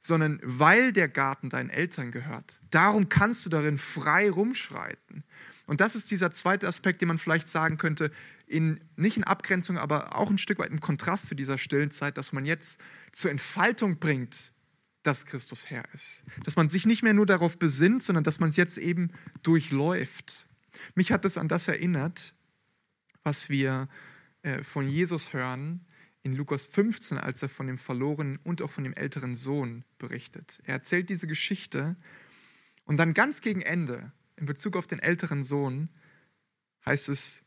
Sondern 0.00 0.40
weil 0.42 0.92
der 0.92 1.08
Garten 1.08 1.48
deinen 1.48 1.70
Eltern 1.70 2.10
gehört, 2.10 2.58
darum 2.70 3.08
kannst 3.08 3.44
du 3.46 3.50
darin 3.50 3.78
frei 3.78 4.30
rumschreiten. 4.30 5.24
Und 5.66 5.80
das 5.80 5.94
ist 5.94 6.10
dieser 6.10 6.30
zweite 6.30 6.68
Aspekt, 6.68 7.00
den 7.00 7.08
man 7.08 7.18
vielleicht 7.18 7.48
sagen 7.48 7.78
könnte, 7.78 8.10
in, 8.46 8.80
nicht 8.96 9.16
in 9.16 9.24
Abgrenzung, 9.24 9.78
aber 9.78 10.16
auch 10.16 10.30
ein 10.30 10.38
Stück 10.38 10.58
weit 10.58 10.70
im 10.70 10.80
Kontrast 10.80 11.26
zu 11.26 11.34
dieser 11.34 11.56
stillen 11.56 11.90
Zeit, 11.90 12.18
dass 12.18 12.32
man 12.32 12.44
jetzt 12.44 12.80
zur 13.12 13.30
Entfaltung 13.30 13.98
bringt, 13.98 14.52
dass 15.02 15.26
Christus 15.26 15.70
Herr 15.70 15.84
ist. 15.94 16.24
Dass 16.44 16.56
man 16.56 16.68
sich 16.68 16.86
nicht 16.86 17.02
mehr 17.02 17.14
nur 17.14 17.26
darauf 17.26 17.58
besinnt, 17.58 18.02
sondern 18.02 18.24
dass 18.24 18.40
man 18.40 18.50
es 18.50 18.56
jetzt 18.56 18.78
eben 18.78 19.10
durchläuft. 19.42 20.48
Mich 20.94 21.12
hat 21.12 21.24
es 21.24 21.38
an 21.38 21.48
das 21.48 21.68
erinnert, 21.68 22.34
was 23.22 23.48
wir 23.48 23.88
äh, 24.42 24.62
von 24.62 24.86
Jesus 24.86 25.32
hören 25.32 25.86
in 26.24 26.34
Lukas 26.34 26.64
15, 26.64 27.18
als 27.18 27.42
er 27.42 27.50
von 27.50 27.66
dem 27.66 27.78
verlorenen 27.78 28.38
und 28.42 28.62
auch 28.62 28.70
von 28.70 28.82
dem 28.82 28.94
älteren 28.94 29.36
Sohn 29.36 29.84
berichtet. 29.98 30.58
Er 30.64 30.74
erzählt 30.74 31.10
diese 31.10 31.26
Geschichte 31.26 31.96
und 32.84 32.96
dann 32.96 33.14
ganz 33.14 33.42
gegen 33.42 33.60
Ende, 33.60 34.10
in 34.36 34.46
Bezug 34.46 34.76
auf 34.76 34.86
den 34.86 34.98
älteren 34.98 35.44
Sohn, 35.44 35.90
heißt 36.86 37.10
es, 37.10 37.44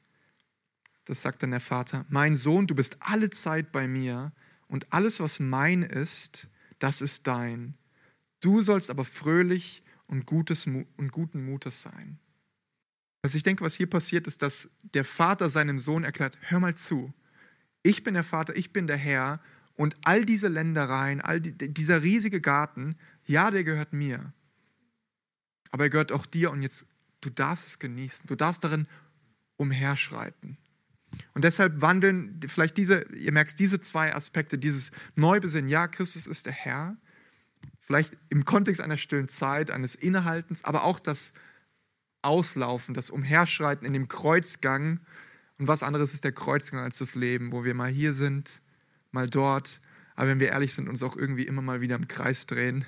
das 1.06 1.24
sagt 1.24 1.42
dann 1.42 1.52
der 1.52 1.60
Vater, 1.60 2.06
mein 2.10 2.36
Sohn, 2.36 2.68
du 2.68 2.76
bist 2.76 2.98
alle 3.00 3.32
Zeit 3.32 3.72
bei 3.72 3.88
mir 3.88 4.32
und 4.68 4.94
alles, 4.94 5.20
was 5.20 5.40
mein 5.40 5.82
ist, 5.82 6.48
das 6.78 7.02
ist 7.02 7.26
dein. 7.26 7.76
Du 8.42 8.62
sollst 8.62 8.92
aber 8.92 9.06
fröhlich 9.06 9.84
und, 10.08 10.28
gutes, 10.28 10.68
und 10.68 11.12
guten 11.12 11.44
Mutes 11.44 11.82
sein. 11.82 12.20
Also 13.24 13.38
ich 13.38 13.44
denke, 13.44 13.64
was 13.64 13.74
hier 13.74 13.90
passiert, 13.90 14.28
ist, 14.28 14.44
dass 14.44 14.70
der 14.94 15.04
Vater 15.04 15.50
seinem 15.50 15.80
Sohn 15.80 16.04
erklärt, 16.04 16.38
hör 16.42 16.60
mal 16.60 16.76
zu, 16.76 17.14
ich 17.84 18.04
bin 18.04 18.14
der 18.14 18.24
Vater, 18.24 18.56
ich 18.56 18.74
bin 18.74 18.88
der 18.88 18.98
Herr 18.98 19.40
und 19.76 19.96
all 20.04 20.26
diese 20.26 20.48
Ländereien, 20.48 21.22
all 21.22 21.40
die, 21.40 21.74
dieser 21.74 22.04
riesige 22.04 22.42
Garten, 22.42 22.96
ja, 23.26 23.52
der 23.52 23.64
gehört 23.64 23.94
mir. 23.94 24.34
Aber 25.72 25.86
er 25.86 25.90
gehört 25.90 26.12
auch 26.12 26.26
dir 26.26 26.52
und 26.52 26.62
jetzt, 26.62 26.86
du 27.22 27.30
darfst 27.30 27.68
es 27.68 27.80
genießen, 27.80 28.28
du 28.28 28.36
darfst 28.36 28.64
darin 28.64 28.88
umherschreiten. 29.58 30.58
Und 31.34 31.44
deshalb 31.44 31.82
wandeln 31.82 32.40
vielleicht 32.48 32.78
diese, 32.78 33.04
ihr 33.14 33.32
merkt 33.32 33.60
diese 33.60 33.80
zwei 33.80 34.14
Aspekte, 34.14 34.58
dieses 34.58 34.92
Neubesinnen, 35.16 35.70
ja, 35.70 35.88
Christus 35.88 36.28
ist 36.28 36.46
der 36.46 36.54
Herr, 36.54 36.98
vielleicht 37.80 38.18
im 38.30 38.46
Kontext 38.46 38.82
einer 38.82 38.98
stillen 38.98 39.30
Zeit, 39.30 39.72
eines 39.72 39.96
Innehaltens, 39.96 40.64
aber 40.64 40.84
auch 40.84 41.00
das 41.00 41.34
Auslaufen, 42.22 42.94
das 42.94 43.10
Umherschreiten 43.10 43.86
in 43.86 43.94
dem 43.94 44.08
Kreuzgang. 44.08 45.00
Und 45.58 45.68
was 45.68 45.84
anderes 45.84 46.14
ist 46.14 46.24
der 46.24 46.32
Kreuzgang 46.32 46.82
als 46.82 47.00
das 47.00 47.16
Leben, 47.16 47.52
wo 47.52 47.64
wir 47.64 47.74
mal 47.74 47.90
hier 47.90 48.14
sind, 48.14 48.62
mal 49.12 49.30
dort, 49.30 49.82
aber 50.16 50.30
wenn 50.30 50.40
wir 50.40 50.50
ehrlich 50.50 50.74
sind, 50.74 50.90
uns 50.90 51.04
auch 51.04 51.16
irgendwie 51.16 51.48
immer 51.48 51.62
mal 51.62 51.82
wieder 51.82 51.96
im 51.96 52.08
Kreis 52.08 52.46
drehen 52.46 52.86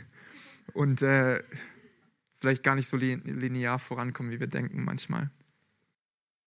und 0.74 1.02
äh, 1.02 1.44
vielleicht 2.40 2.64
gar 2.64 2.76
nicht 2.76 2.88
so 2.88 2.98
linear 2.98 3.80
vorankommen, 3.80 4.32
wie 4.32 4.40
wir 4.40 4.48
denken 4.48 4.84
manchmal. 4.84 5.30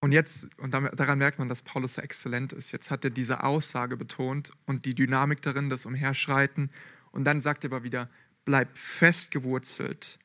Und 0.00 0.10
jetzt, 0.10 0.58
und 0.58 0.72
daran 0.74 1.18
merkt 1.18 1.38
man, 1.38 1.48
dass 1.48 1.62
Paulus 1.62 1.94
so 1.94 2.02
exzellent 2.02 2.52
ist, 2.52 2.72
jetzt 2.72 2.90
hat 2.90 3.04
er 3.04 3.10
diese 3.10 3.44
Aussage 3.44 3.96
betont 3.96 4.52
und 4.66 4.84
die 4.84 4.96
Dynamik 4.96 5.42
darin, 5.42 5.68
das 5.68 5.86
Umherschreiten. 5.86 6.70
Und 7.12 7.22
dann 7.24 7.40
sagt 7.40 7.62
er 7.62 7.70
aber 7.70 7.84
wieder, 7.84 8.10
bleibt 8.44 8.78
fest 8.78 9.30
gewurzelt 9.30 10.18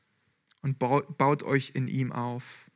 und 0.63 0.80
baut 0.80 1.44
euch 1.44 1.74
in 1.75 1.88
ihm 1.88 2.12
auf 2.12 2.72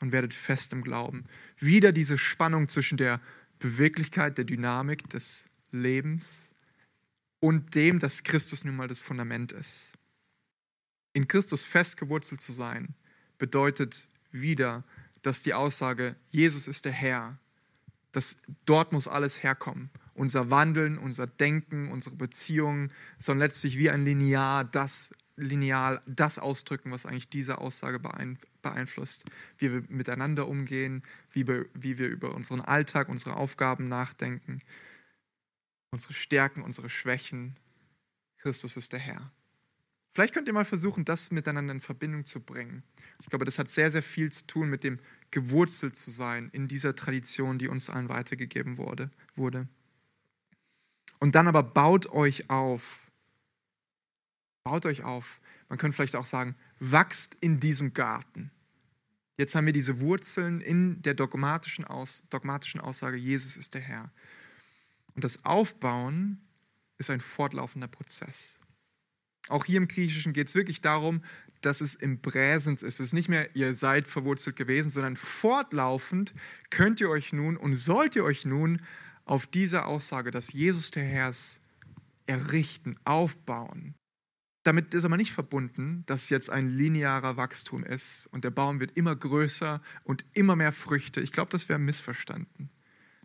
und 0.00 0.10
werdet 0.10 0.34
fest 0.34 0.72
im 0.72 0.82
Glauben. 0.82 1.26
Wieder 1.60 1.92
diese 1.92 2.18
Spannung 2.18 2.68
zwischen 2.68 2.98
der 2.98 3.20
Beweglichkeit, 3.58 4.38
der 4.38 4.46
Dynamik 4.46 5.08
des 5.10 5.44
Lebens 5.70 6.50
und 7.38 7.74
dem, 7.74 8.00
dass 8.00 8.24
Christus 8.24 8.64
nun 8.64 8.76
mal 8.76 8.88
das 8.88 9.00
Fundament 9.00 9.52
ist. 9.52 9.92
In 11.12 11.28
Christus 11.28 11.62
fest 11.62 11.96
gewurzelt 11.96 12.40
zu 12.40 12.52
sein, 12.52 12.94
bedeutet 13.38 14.08
wieder, 14.32 14.84
dass 15.22 15.42
die 15.42 15.54
Aussage, 15.54 16.16
Jesus 16.30 16.66
ist 16.66 16.84
der 16.84 16.92
Herr, 16.92 17.38
dass 18.12 18.38
dort 18.64 18.92
muss 18.92 19.06
alles 19.06 19.42
herkommen. 19.42 19.90
Unser 20.14 20.50
Wandeln, 20.50 20.98
unser 20.98 21.26
Denken, 21.26 21.90
unsere 21.90 22.16
Beziehungen 22.16 22.92
sollen 23.18 23.38
letztlich 23.38 23.78
wie 23.78 23.90
ein 23.90 24.04
Linear 24.04 24.64
das, 24.64 25.10
Lineal 25.40 26.02
das 26.06 26.38
ausdrücken, 26.38 26.90
was 26.90 27.06
eigentlich 27.06 27.28
diese 27.28 27.58
Aussage 27.58 28.00
beeinflusst. 28.62 29.24
Wie 29.58 29.72
wir 29.72 29.82
miteinander 29.88 30.46
umgehen, 30.48 31.02
wie 31.32 31.46
wir, 31.46 32.08
über 32.08 32.34
unseren 32.34 32.60
Alltag, 32.60 33.08
unsere 33.08 33.36
Aufgaben 33.36 33.88
nachdenken, 33.88 34.60
unsere 35.92 36.14
Stärken, 36.14 36.62
unsere 36.62 36.88
Schwächen. 36.90 37.56
Christus 38.38 38.76
ist 38.76 38.92
der 38.92 39.00
Herr. 39.00 39.32
Vielleicht 40.12 40.34
könnt 40.34 40.48
ihr 40.48 40.54
mal 40.54 40.64
versuchen, 40.64 41.04
das 41.04 41.30
miteinander 41.30 41.72
in 41.72 41.80
Verbindung 41.80 42.26
zu 42.26 42.40
bringen. 42.40 42.82
Ich 43.20 43.28
glaube, 43.28 43.44
das 43.44 43.58
hat 43.58 43.68
sehr, 43.68 43.90
sehr 43.90 44.02
viel 44.02 44.32
zu 44.32 44.46
tun 44.46 44.68
mit 44.68 44.82
dem 44.82 44.98
gewurzelt 45.30 45.96
zu 45.96 46.10
sein 46.10 46.50
in 46.52 46.66
dieser 46.66 46.96
Tradition, 46.96 47.58
die 47.58 47.68
uns 47.68 47.90
allen 47.90 48.08
weitergegeben 48.08 48.76
wurde. 48.76 49.10
Und 51.20 51.34
dann 51.34 51.46
aber 51.46 51.62
baut 51.62 52.10
euch 52.10 52.50
auf. 52.50 53.09
Baut 54.64 54.86
euch 54.86 55.02
auf. 55.04 55.40
Man 55.68 55.78
könnte 55.78 55.96
vielleicht 55.96 56.16
auch 56.16 56.24
sagen, 56.24 56.54
wachst 56.78 57.36
in 57.40 57.60
diesem 57.60 57.94
Garten. 57.94 58.50
Jetzt 59.38 59.54
haben 59.54 59.66
wir 59.66 59.72
diese 59.72 60.00
Wurzeln 60.00 60.60
in 60.60 61.00
der 61.00 61.14
dogmatischen, 61.14 61.84
Aus, 61.86 62.24
dogmatischen 62.28 62.80
Aussage, 62.80 63.16
Jesus 63.16 63.56
ist 63.56 63.72
der 63.74 63.80
Herr. 63.80 64.10
Und 65.14 65.24
das 65.24 65.44
Aufbauen 65.44 66.40
ist 66.98 67.08
ein 67.08 67.20
fortlaufender 67.20 67.88
Prozess. 67.88 68.58
Auch 69.48 69.64
hier 69.64 69.78
im 69.78 69.88
Griechischen 69.88 70.34
geht 70.34 70.48
es 70.48 70.54
wirklich 70.54 70.82
darum, 70.82 71.22
dass 71.62 71.80
es 71.80 71.94
im 71.94 72.20
Präsens 72.20 72.82
ist. 72.82 73.00
Es 73.00 73.08
ist 73.08 73.12
nicht 73.12 73.28
mehr, 73.28 73.54
ihr 73.56 73.74
seid 73.74 74.08
verwurzelt 74.08 74.56
gewesen, 74.56 74.90
sondern 74.90 75.16
fortlaufend 75.16 76.34
könnt 76.70 77.00
ihr 77.00 77.10
euch 77.10 77.32
nun 77.32 77.56
und 77.56 77.74
sollt 77.74 78.16
ihr 78.16 78.24
euch 78.24 78.44
nun 78.44 78.82
auf 79.24 79.46
diese 79.46 79.86
Aussage, 79.86 80.30
dass 80.30 80.52
Jesus 80.52 80.90
der 80.90 81.04
Herr 81.04 81.30
ist, 81.30 81.60
errichten, 82.26 82.98
aufbauen. 83.04 83.94
Damit 84.62 84.92
ist 84.92 85.04
aber 85.04 85.16
nicht 85.16 85.32
verbunden, 85.32 86.04
dass 86.06 86.28
jetzt 86.28 86.50
ein 86.50 86.68
linearer 86.68 87.36
Wachstum 87.36 87.82
ist 87.82 88.26
und 88.26 88.44
der 88.44 88.50
Baum 88.50 88.78
wird 88.78 88.96
immer 88.96 89.16
größer 89.16 89.80
und 90.04 90.24
immer 90.34 90.54
mehr 90.54 90.72
Früchte. 90.72 91.20
Ich 91.20 91.32
glaube, 91.32 91.50
das 91.50 91.68
wäre 91.68 91.78
missverstanden. 91.78 92.70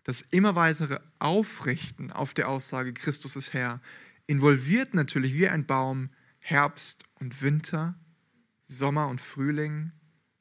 Das 0.05 0.21
immer 0.21 0.55
weitere 0.55 0.99
Aufrichten 1.19 2.11
auf 2.11 2.33
der 2.33 2.47
Aussage, 2.47 2.93
Christus 2.93 3.35
ist 3.35 3.53
Herr, 3.53 3.81
involviert 4.27 4.93
natürlich 4.93 5.33
wie 5.33 5.49
ein 5.49 5.65
Baum 5.65 6.09
Herbst 6.39 7.03
und 7.15 7.41
Winter, 7.41 7.95
Sommer 8.67 9.07
und 9.07 9.19
Frühling, 9.19 9.91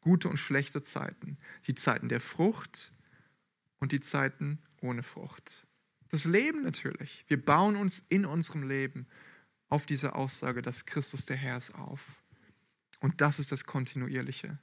gute 0.00 0.28
und 0.28 0.36
schlechte 0.36 0.82
Zeiten, 0.82 1.38
die 1.66 1.74
Zeiten 1.74 2.08
der 2.08 2.20
Frucht 2.20 2.92
und 3.80 3.90
die 3.90 4.00
Zeiten 4.00 4.60
ohne 4.80 5.02
Frucht. 5.02 5.66
Das 6.10 6.26
Leben 6.26 6.62
natürlich. 6.62 7.24
Wir 7.26 7.42
bauen 7.42 7.74
uns 7.74 8.04
in 8.10 8.26
unserem 8.26 8.62
Leben 8.62 9.06
auf 9.74 9.86
diese 9.86 10.14
Aussage, 10.14 10.62
dass 10.62 10.86
Christus 10.86 11.26
der 11.26 11.36
Herr 11.36 11.56
ist, 11.56 11.74
auf. 11.74 12.22
Und 13.00 13.20
das 13.20 13.40
ist 13.40 13.50
das 13.50 13.64
Kontinuierliche. 13.64 14.56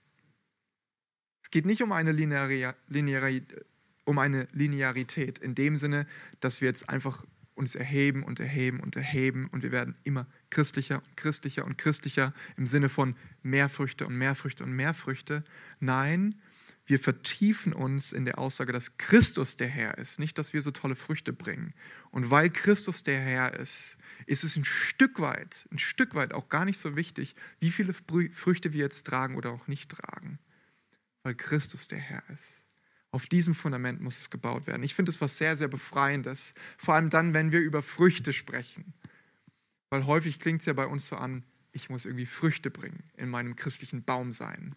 Es 1.43 1.51
geht 1.51 1.65
nicht 1.65 1.83
um 1.83 1.91
eine, 1.91 2.13
Linearität, 2.13 3.65
um 4.05 4.17
eine 4.19 4.47
Linearität 4.53 5.37
in 5.37 5.53
dem 5.53 5.75
Sinne, 5.75 6.07
dass 6.39 6.61
wir 6.61 6.69
jetzt 6.69 6.87
einfach 6.87 7.25
uns 7.55 7.75
erheben 7.75 8.23
und 8.23 8.39
erheben 8.39 8.79
und 8.79 8.95
erheben 8.95 9.49
und 9.51 9.63
wir 9.63 9.73
werden 9.73 9.95
immer 10.05 10.27
christlicher 10.49 11.03
und 11.05 11.17
christlicher 11.17 11.65
und 11.65 11.77
christlicher 11.77 12.33
im 12.55 12.65
Sinne 12.65 12.87
von 12.87 13.17
mehr 13.43 13.67
Früchte 13.67 14.07
und 14.07 14.15
mehr 14.15 14.33
Früchte 14.33 14.63
und 14.63 14.71
mehr 14.71 14.93
Früchte. 14.93 15.43
Nein, 15.81 16.41
wir 16.91 16.99
vertiefen 16.99 17.71
uns 17.71 18.11
in 18.11 18.25
der 18.25 18.37
Aussage, 18.37 18.73
dass 18.73 18.97
Christus 18.97 19.55
der 19.55 19.69
Herr 19.69 19.97
ist, 19.97 20.19
nicht, 20.19 20.37
dass 20.37 20.51
wir 20.51 20.61
so 20.61 20.71
tolle 20.71 20.97
Früchte 20.97 21.31
bringen. 21.31 21.73
Und 22.09 22.31
weil 22.31 22.49
Christus 22.49 23.01
der 23.01 23.17
Herr 23.17 23.53
ist, 23.57 23.97
ist 24.25 24.43
es 24.43 24.57
ein 24.57 24.65
Stück 24.65 25.21
weit, 25.21 25.69
ein 25.71 25.79
Stück 25.79 26.15
weit 26.15 26.33
auch 26.33 26.49
gar 26.49 26.65
nicht 26.65 26.77
so 26.77 26.97
wichtig, 26.97 27.33
wie 27.61 27.71
viele 27.71 27.93
Früchte 27.93 28.73
wir 28.73 28.81
jetzt 28.81 29.07
tragen 29.07 29.37
oder 29.37 29.51
auch 29.51 29.67
nicht 29.67 29.89
tragen. 29.89 30.37
weil 31.23 31.33
Christus 31.33 31.87
der 31.87 31.99
Herr 31.99 32.23
ist. 32.29 32.65
Auf 33.11 33.27
diesem 33.27 33.55
Fundament 33.55 34.01
muss 34.01 34.19
es 34.19 34.29
gebaut 34.29 34.67
werden. 34.67 34.83
Ich 34.83 34.93
finde 34.93 35.11
es 35.11 35.21
was 35.21 35.37
sehr, 35.37 35.55
sehr 35.55 35.69
Befreiendes, 35.69 36.55
vor 36.77 36.95
allem 36.95 37.09
dann, 37.09 37.33
wenn 37.33 37.53
wir 37.53 37.61
über 37.61 37.83
Früchte 37.83 38.33
sprechen. 38.33 38.93
Weil 39.89 40.07
häufig 40.07 40.41
klingt 40.41 40.59
es 40.59 40.65
ja 40.65 40.73
bei 40.73 40.87
uns 40.87 41.07
so 41.07 41.15
an, 41.15 41.45
ich 41.71 41.89
muss 41.89 42.03
irgendwie 42.03 42.25
Früchte 42.25 42.69
bringen, 42.69 43.03
in 43.15 43.29
meinem 43.29 43.55
christlichen 43.55 44.03
Baum 44.03 44.33
sein. 44.33 44.75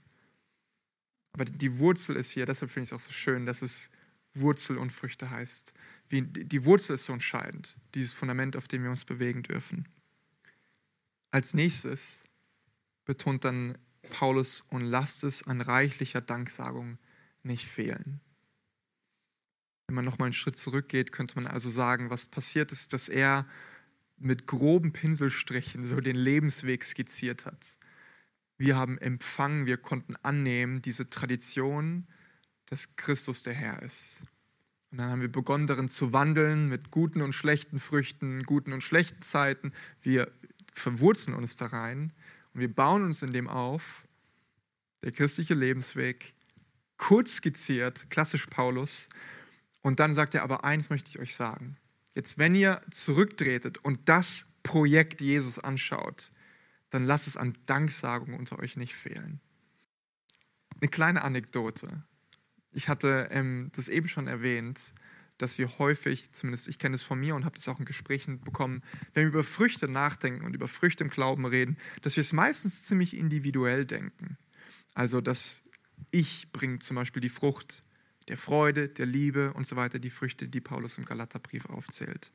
Aber 1.34 1.44
die 1.44 1.78
Wurzel 1.78 2.16
ist 2.16 2.30
hier, 2.30 2.46
deshalb 2.46 2.70
finde 2.70 2.84
ich 2.84 2.92
es 2.92 2.92
auch 2.92 3.04
so 3.04 3.12
schön, 3.12 3.44
dass 3.44 3.60
es 3.60 3.90
Wurzel 4.34 4.78
und 4.78 4.92
Früchte 4.92 5.30
heißt. 5.30 5.74
Wie, 6.08 6.22
die 6.22 6.64
Wurzel 6.64 6.94
ist 6.94 7.06
so 7.06 7.12
entscheidend, 7.12 7.76
dieses 7.94 8.12
Fundament, 8.12 8.56
auf 8.56 8.68
dem 8.68 8.84
wir 8.84 8.90
uns 8.90 9.04
bewegen 9.04 9.42
dürfen. 9.42 9.88
Als 11.32 11.52
nächstes 11.52 12.20
betont 13.04 13.44
dann 13.44 13.76
Paulus, 14.10 14.60
und 14.60 14.82
lasst 14.82 15.24
es 15.24 15.42
an 15.44 15.60
reichlicher 15.60 16.20
Danksagung 16.20 16.98
nicht 17.42 17.66
fehlen. 17.66 18.20
Wenn 19.88 19.96
man 19.96 20.04
nochmal 20.04 20.26
einen 20.26 20.34
Schritt 20.34 20.58
zurückgeht, 20.58 21.10
könnte 21.10 21.34
man 21.34 21.46
also 21.46 21.68
sagen, 21.68 22.10
was 22.10 22.26
passiert 22.26 22.70
ist, 22.70 22.92
dass 22.92 23.08
er 23.08 23.46
mit 24.16 24.46
groben 24.46 24.92
Pinselstrichen 24.92 25.86
so 25.86 26.00
den 26.00 26.16
Lebensweg 26.16 26.84
skizziert 26.84 27.44
hat. 27.44 27.76
Wir 28.56 28.76
haben 28.76 28.98
empfangen, 28.98 29.66
wir 29.66 29.76
konnten 29.76 30.16
annehmen 30.22 30.80
diese 30.82 31.10
Tradition, 31.10 32.06
dass 32.66 32.96
Christus 32.96 33.42
der 33.42 33.54
Herr 33.54 33.82
ist. 33.82 34.22
Und 34.90 34.98
dann 34.98 35.10
haben 35.10 35.20
wir 35.20 35.32
begonnen 35.32 35.66
darin 35.66 35.88
zu 35.88 36.12
wandeln 36.12 36.68
mit 36.68 36.90
guten 36.90 37.20
und 37.20 37.32
schlechten 37.32 37.78
Früchten, 37.78 38.44
guten 38.44 38.72
und 38.72 38.82
schlechten 38.82 39.22
Zeiten. 39.22 39.72
Wir 40.02 40.30
verwurzeln 40.72 41.36
uns 41.36 41.56
da 41.56 41.66
rein 41.66 42.12
und 42.52 42.60
wir 42.60 42.72
bauen 42.72 43.04
uns 43.04 43.22
in 43.22 43.32
dem 43.32 43.48
auf. 43.48 44.06
Der 45.02 45.10
christliche 45.10 45.54
Lebensweg, 45.54 46.34
kurz 46.96 47.36
skizziert, 47.36 48.08
klassisch 48.08 48.46
Paulus. 48.46 49.08
Und 49.82 50.00
dann 50.00 50.14
sagt 50.14 50.34
er, 50.34 50.44
aber 50.44 50.64
eins 50.64 50.90
möchte 50.90 51.10
ich 51.10 51.18
euch 51.18 51.34
sagen. 51.34 51.76
Jetzt, 52.14 52.38
wenn 52.38 52.54
ihr 52.54 52.80
zurücktretet 52.90 53.78
und 53.78 54.08
das 54.08 54.46
Projekt 54.62 55.20
Jesus 55.20 55.58
anschaut, 55.58 56.30
dann 56.94 57.04
lasst 57.04 57.26
es 57.26 57.36
an 57.36 57.54
Danksagung 57.66 58.34
unter 58.34 58.60
euch 58.60 58.76
nicht 58.76 58.94
fehlen. 58.94 59.40
Eine 60.80 60.88
kleine 60.88 61.22
Anekdote. 61.22 62.04
Ich 62.70 62.88
hatte 62.88 63.28
ähm, 63.30 63.72
das 63.74 63.88
eben 63.88 64.06
schon 64.06 64.28
erwähnt, 64.28 64.94
dass 65.38 65.58
wir 65.58 65.78
häufig, 65.78 66.32
zumindest 66.32 66.68
ich 66.68 66.78
kenne 66.78 66.94
es 66.94 67.02
von 67.02 67.18
mir 67.18 67.34
und 67.34 67.44
habe 67.44 67.56
das 67.56 67.66
auch 67.68 67.80
in 67.80 67.84
Gesprächen 67.84 68.40
bekommen, 68.40 68.82
wenn 69.12 69.24
wir 69.24 69.30
über 69.30 69.42
Früchte 69.42 69.88
nachdenken 69.88 70.44
und 70.44 70.54
über 70.54 70.68
Früchte 70.68 71.02
im 71.02 71.10
Glauben 71.10 71.44
reden, 71.46 71.76
dass 72.02 72.14
wir 72.14 72.20
es 72.20 72.32
meistens 72.32 72.84
ziemlich 72.84 73.16
individuell 73.16 73.84
denken. 73.86 74.38
Also, 74.94 75.20
dass 75.20 75.64
ich 76.12 76.52
bringe 76.52 76.78
zum 76.78 76.94
Beispiel 76.94 77.20
die 77.20 77.28
Frucht 77.28 77.82
der 78.28 78.38
Freude, 78.38 78.88
der 78.88 79.06
Liebe 79.06 79.52
und 79.54 79.66
so 79.66 79.74
weiter, 79.74 79.98
die 79.98 80.10
Früchte, 80.10 80.46
die 80.46 80.60
Paulus 80.60 80.96
im 80.96 81.04
Galaterbrief 81.04 81.66
aufzählt. 81.66 82.32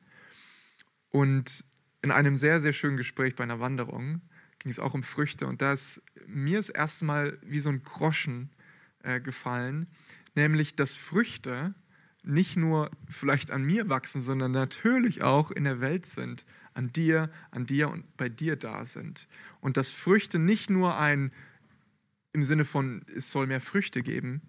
Und 1.11 1.63
in 2.01 2.11
einem 2.11 2.35
sehr, 2.35 2.59
sehr 2.59 2.73
schönen 2.73 2.97
Gespräch 2.97 3.35
bei 3.35 3.43
einer 3.45 3.61
Wanderung 3.61 4.21
ging 4.59 4.71
es 4.71 4.79
auch 4.79 4.93
um 4.93 5.03
Früchte 5.03 5.47
und 5.47 5.61
da 5.61 5.73
ist 5.73 6.01
mir 6.27 6.57
das 6.57 6.69
erste 6.69 7.05
Mal 7.05 7.37
wie 7.41 7.59
so 7.59 7.69
ein 7.69 7.83
Groschen 7.83 8.49
äh, 9.03 9.19
gefallen, 9.19 9.87
nämlich 10.35 10.75
dass 10.75 10.95
Früchte 10.95 11.73
nicht 12.23 12.57
nur 12.57 12.91
vielleicht 13.09 13.51
an 13.51 13.63
mir 13.63 13.89
wachsen, 13.89 14.21
sondern 14.21 14.51
natürlich 14.51 15.23
auch 15.23 15.51
in 15.51 15.63
der 15.63 15.81
Welt 15.81 16.05
sind, 16.05 16.45
an 16.73 16.91
dir, 16.91 17.31
an 17.51 17.65
dir 17.65 17.89
und 17.89 18.17
bei 18.17 18.29
dir 18.29 18.55
da 18.55 18.85
sind. 18.85 19.27
Und 19.61 19.77
dass 19.77 19.89
Früchte 19.89 20.37
nicht 20.37 20.69
nur 20.69 20.97
ein 20.97 21.31
im 22.33 22.43
Sinne 22.43 22.65
von, 22.65 23.03
es 23.15 23.31
soll 23.31 23.47
mehr 23.47 23.61
Früchte 23.61 24.03
geben, 24.03 24.41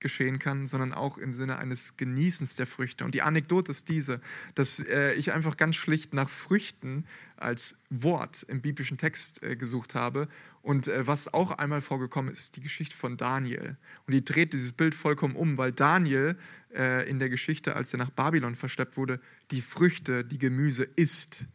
geschehen 0.00 0.38
kann, 0.38 0.66
sondern 0.66 0.92
auch 0.92 1.18
im 1.18 1.32
Sinne 1.32 1.58
eines 1.58 1.96
Genießens 1.96 2.56
der 2.56 2.66
Früchte. 2.66 3.04
Und 3.04 3.14
die 3.14 3.22
Anekdote 3.22 3.70
ist 3.70 3.88
diese, 3.88 4.20
dass 4.54 4.80
äh, 4.80 5.12
ich 5.12 5.32
einfach 5.32 5.56
ganz 5.56 5.76
schlicht 5.76 6.14
nach 6.14 6.28
Früchten 6.28 7.06
als 7.36 7.76
Wort 7.90 8.42
im 8.44 8.60
biblischen 8.60 8.98
Text 8.98 9.42
äh, 9.42 9.56
gesucht 9.56 9.94
habe. 9.94 10.28
Und 10.62 10.88
äh, 10.88 11.06
was 11.06 11.32
auch 11.32 11.52
einmal 11.52 11.80
vorgekommen 11.80 12.30
ist, 12.30 12.40
ist 12.40 12.56
die 12.56 12.62
Geschichte 12.62 12.96
von 12.96 13.16
Daniel. 13.16 13.76
Und 14.06 14.12
die 14.12 14.24
dreht 14.24 14.52
dieses 14.52 14.72
Bild 14.72 14.94
vollkommen 14.94 15.36
um, 15.36 15.56
weil 15.56 15.72
Daniel 15.72 16.36
äh, 16.74 17.08
in 17.08 17.18
der 17.18 17.28
Geschichte, 17.28 17.76
als 17.76 17.92
er 17.92 17.98
nach 17.98 18.10
Babylon 18.10 18.54
verschleppt 18.54 18.96
wurde, 18.96 19.20
die 19.50 19.62
Früchte, 19.62 20.24
die 20.24 20.38
Gemüse 20.38 20.84
isst. 20.84 21.46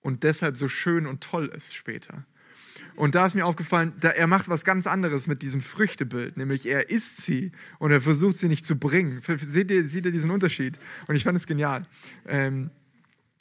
Und 0.00 0.24
deshalb 0.24 0.56
so 0.56 0.68
schön 0.68 1.06
und 1.06 1.22
toll 1.22 1.46
ist 1.48 1.74
später. 1.74 2.24
Und 2.94 3.14
da 3.14 3.26
ist 3.26 3.34
mir 3.34 3.46
aufgefallen, 3.46 3.92
da, 4.00 4.10
er 4.10 4.26
macht 4.26 4.48
was 4.48 4.64
ganz 4.64 4.86
anderes 4.86 5.26
mit 5.26 5.42
diesem 5.42 5.62
Früchtebild, 5.62 6.36
nämlich 6.36 6.66
er 6.66 6.90
isst 6.90 7.22
sie 7.22 7.52
und 7.78 7.90
er 7.90 8.00
versucht 8.00 8.38
sie 8.38 8.48
nicht 8.48 8.64
zu 8.64 8.76
bringen. 8.76 9.22
Seht 9.38 9.70
ihr, 9.70 9.84
seht 9.84 10.06
ihr 10.06 10.12
diesen 10.12 10.30
Unterschied? 10.30 10.78
Und 11.08 11.16
ich 11.16 11.24
fand 11.24 11.38
es 11.38 11.46
genial. 11.46 11.86
Ähm, 12.26 12.70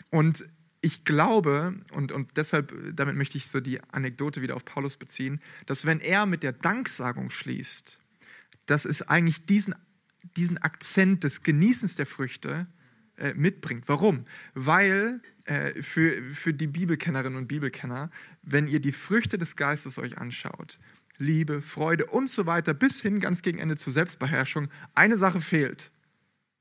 und 0.10 0.46
ich 0.82 1.06
glaube, 1.06 1.76
und, 1.94 2.12
und 2.12 2.38
deshalb, 2.38 2.74
damit 2.96 3.16
möchte 3.16 3.38
ich 3.38 3.48
so 3.48 3.60
die 3.60 3.80
Anekdote 3.92 4.42
wieder 4.42 4.56
auf 4.56 4.66
Paulus 4.66 4.98
beziehen, 4.98 5.40
dass 5.68 5.86
wenn 5.86 6.00
er 6.00 6.26
mit 6.26 6.44
der 6.44 6.54
Danksagung 6.54 7.30
schließt, 7.30 8.00
dass 8.66 8.86
es 8.86 9.04
eigentlich 9.04 9.46
diesen, 9.46 9.76
diesen 10.36 10.58
Akzent 10.58 11.24
des 11.24 11.44
Genießens 11.44 11.96
der 11.98 12.08
Früchte 12.08 12.68
äh, 13.18 13.34
mitbringt. 13.36 13.84
Warum? 13.88 14.26
Weil 14.56 15.22
äh, 15.46 15.82
für, 15.82 16.22
für 16.32 16.54
die 16.54 16.68
Bibelkennerinnen 16.68 17.38
und 17.38 17.48
Bibelkenner, 17.48 18.12
wenn 18.42 18.68
ihr 18.68 18.80
die 18.80 18.92
Früchte 18.92 19.38
des 19.38 19.56
Geistes 19.56 19.98
euch 19.98 20.18
anschaut, 20.18 20.80
Liebe, 21.18 21.62
Freude 21.62 22.08
und 22.08 22.30
so 22.30 22.46
weiter, 22.46 22.74
bis 22.74 23.02
hin 23.02 23.20
ganz 23.20 23.42
gegen 23.42 23.60
Ende 23.60 23.76
zur 23.76 23.94
Selbstbeherrschung, 23.94 24.70
eine 24.96 25.18
Sache 25.18 25.42
fehlt. 25.42 25.92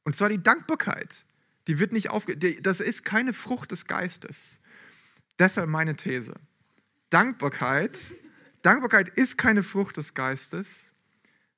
Und 0.04 0.16
zwar 0.16 0.28
die 0.28 0.42
Dankbarkeit. 0.42 1.24
Die 1.66 1.78
wird 1.78 1.92
nicht 1.92 2.10
aufge... 2.10 2.36
Das 2.36 2.80
ist 2.80 3.04
keine 3.04 3.32
Frucht 3.32 3.70
des 3.70 3.86
Geistes. 3.86 4.60
Deshalb 5.38 5.70
meine 5.70 5.96
These. 5.96 6.34
Dankbarkeit, 7.08 7.98
Dankbarkeit 8.62 9.08
ist 9.08 9.38
keine 9.38 9.62
Frucht 9.62 9.96
des 9.96 10.14
Geistes, 10.14 10.86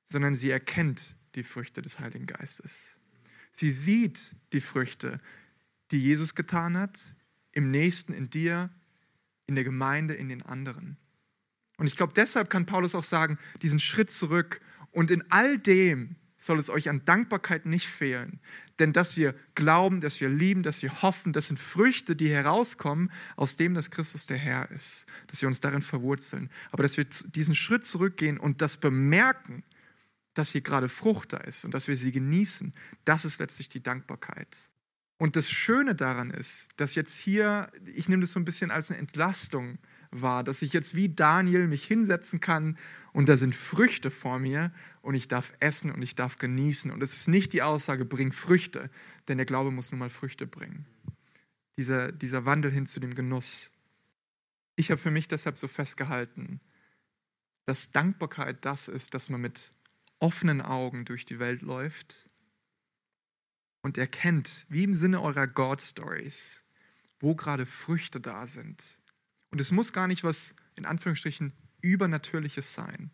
sondern 0.03 0.35
sie 0.35 0.51
erkennt 0.51 1.15
die 1.35 1.43
Früchte 1.43 1.81
des 1.81 1.99
Heiligen 1.99 2.25
Geistes. 2.25 2.97
Sie 3.51 3.71
sieht 3.71 4.35
die 4.51 4.61
Früchte, 4.61 5.19
die 5.93 5.99
Jesus 5.99 6.35
getan 6.35 6.77
hat, 6.77 7.13
im 7.53 7.71
Nächsten, 7.71 8.13
in 8.13 8.29
dir, 8.29 8.69
in 9.45 9.55
der 9.55 9.63
Gemeinde, 9.63 10.15
in 10.15 10.27
den 10.27 10.41
anderen. 10.41 10.97
Und 11.77 11.87
ich 11.87 11.95
glaube, 11.95 12.13
deshalb 12.15 12.49
kann 12.49 12.65
Paulus 12.65 12.95
auch 12.95 13.03
sagen, 13.03 13.37
diesen 13.61 13.79
Schritt 13.79 14.11
zurück 14.11 14.59
und 14.91 15.11
in 15.11 15.23
all 15.31 15.57
dem 15.57 16.15
soll 16.37 16.59
es 16.59 16.69
euch 16.69 16.89
an 16.89 17.05
Dankbarkeit 17.05 17.65
nicht 17.65 17.87
fehlen. 17.87 18.39
Denn 18.79 18.91
dass 18.91 19.15
wir 19.15 19.33
glauben, 19.55 20.01
dass 20.01 20.19
wir 20.19 20.29
lieben, 20.29 20.63
dass 20.63 20.81
wir 20.81 21.01
hoffen, 21.01 21.31
das 21.31 21.47
sind 21.47 21.57
Früchte, 21.57 22.15
die 22.15 22.29
herauskommen 22.29 23.11
aus 23.35 23.55
dem, 23.55 23.73
dass 23.73 23.91
Christus 23.91 24.25
der 24.25 24.37
Herr 24.37 24.69
ist. 24.71 25.05
Dass 25.27 25.41
wir 25.41 25.47
uns 25.47 25.61
darin 25.61 25.81
verwurzeln. 25.81 26.49
Aber 26.71 26.83
dass 26.83 26.97
wir 26.97 27.05
diesen 27.05 27.55
Schritt 27.55 27.85
zurückgehen 27.85 28.37
und 28.37 28.61
das 28.61 28.77
bemerken, 28.77 29.63
dass 30.33 30.51
hier 30.51 30.61
gerade 30.61 30.89
Frucht 30.89 31.33
da 31.33 31.37
ist 31.37 31.63
und 31.63 31.73
dass 31.73 31.87
wir 31.87 31.95
sie 31.95 32.11
genießen, 32.11 32.73
das 33.05 33.23
ist 33.23 33.39
letztlich 33.39 33.69
die 33.69 33.83
Dankbarkeit. 33.83 34.67
Und 35.23 35.37
das 35.37 35.49
Schöne 35.49 35.95
daran 35.95 36.31
ist, 36.31 36.67
dass 36.75 36.95
jetzt 36.95 37.17
hier, 37.17 37.71
ich 37.85 38.09
nehme 38.09 38.23
das 38.23 38.33
so 38.33 38.41
ein 38.41 38.43
bisschen 38.43 38.71
als 38.71 38.91
eine 38.91 38.99
Entlastung 38.99 39.77
wahr, 40.11 40.43
dass 40.43 40.61
ich 40.61 40.73
jetzt 40.73 40.95
wie 40.95 41.07
Daniel 41.07 41.67
mich 41.67 41.85
hinsetzen 41.85 42.41
kann 42.41 42.77
und 43.13 43.29
da 43.29 43.37
sind 43.37 43.55
Früchte 43.55 44.11
vor 44.11 44.37
mir 44.37 44.73
und 45.01 45.15
ich 45.15 45.29
darf 45.29 45.53
essen 45.61 45.91
und 45.91 46.01
ich 46.01 46.15
darf 46.15 46.39
genießen. 46.39 46.91
Und 46.91 47.01
es 47.01 47.13
ist 47.15 47.29
nicht 47.29 47.53
die 47.53 47.61
Aussage, 47.61 48.03
bring 48.03 48.33
Früchte, 48.33 48.89
denn 49.29 49.37
der 49.37 49.45
Glaube 49.45 49.71
muss 49.71 49.93
nun 49.93 49.99
mal 49.99 50.09
Früchte 50.09 50.45
bringen. 50.45 50.87
Dieser, 51.77 52.11
dieser 52.11 52.45
Wandel 52.45 52.71
hin 52.71 52.85
zu 52.85 52.99
dem 52.99 53.15
Genuss. 53.15 53.71
Ich 54.75 54.91
habe 54.91 54.99
für 54.99 55.09
mich 55.09 55.29
deshalb 55.29 55.57
so 55.57 55.69
festgehalten, 55.69 56.59
dass 57.65 57.93
Dankbarkeit 57.93 58.65
das 58.65 58.89
ist, 58.89 59.13
dass 59.13 59.29
man 59.29 59.39
mit 59.39 59.69
offenen 60.19 60.61
Augen 60.61 61.05
durch 61.05 61.23
die 61.23 61.39
Welt 61.39 61.61
läuft 61.61 62.27
und 63.83 63.97
erkennt, 63.97 64.65
wie 64.69 64.83
im 64.83 64.95
Sinne 64.95 65.21
eurer 65.21 65.45
God 65.45 65.81
Stories, 65.81 66.63
wo 67.19 67.35
gerade 67.35 67.67
Früchte 67.67 68.19
da 68.19 68.47
sind. 68.47 68.97
Und 69.51 69.61
es 69.61 69.71
muss 69.71 69.93
gar 69.93 70.07
nicht 70.07 70.23
was 70.23 70.55
in 70.75 70.85
Anführungsstrichen 70.85 71.53
Übernatürliches 71.81 72.73
sein. 72.73 73.11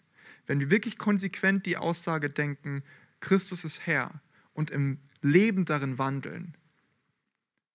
Wenn 0.47 0.59
wir 0.59 0.69
wirklich 0.69 0.97
konsequent 0.97 1.65
die 1.65 1.75
Aussage 1.75 2.29
denken, 2.29 2.83
Christus 3.19 3.65
ist 3.65 3.85
Herr 3.85 4.21
und 4.53 4.71
im 4.71 4.99
Leben 5.21 5.65
darin 5.65 5.97
wandeln, 5.97 6.55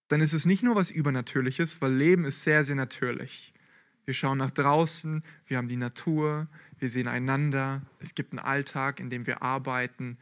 dann 0.09 0.21
ist 0.21 0.33
es 0.33 0.47
nicht 0.47 0.63
nur 0.63 0.77
was 0.77 0.91
Übernatürliches, 0.91 1.83
weil 1.83 1.93
Leben 1.93 2.25
ist 2.25 2.45
sehr, 2.45 2.65
sehr 2.65 2.77
natürlich. 2.77 3.53
Wir 4.05 4.15
schauen 4.15 4.39
nach 4.39 4.51
draußen, 4.51 5.25
wir 5.47 5.57
haben 5.57 5.69
die 5.69 5.77
Natur, 5.77 6.49
wir 6.79 6.89
sehen 6.89 7.09
einander, 7.09 7.83
es 8.01 8.15
gibt 8.15 8.33
einen 8.33 8.39
Alltag, 8.39 9.01
in 9.01 9.11
dem 9.11 9.27
wir 9.27 9.43
arbeiten, 9.43 10.19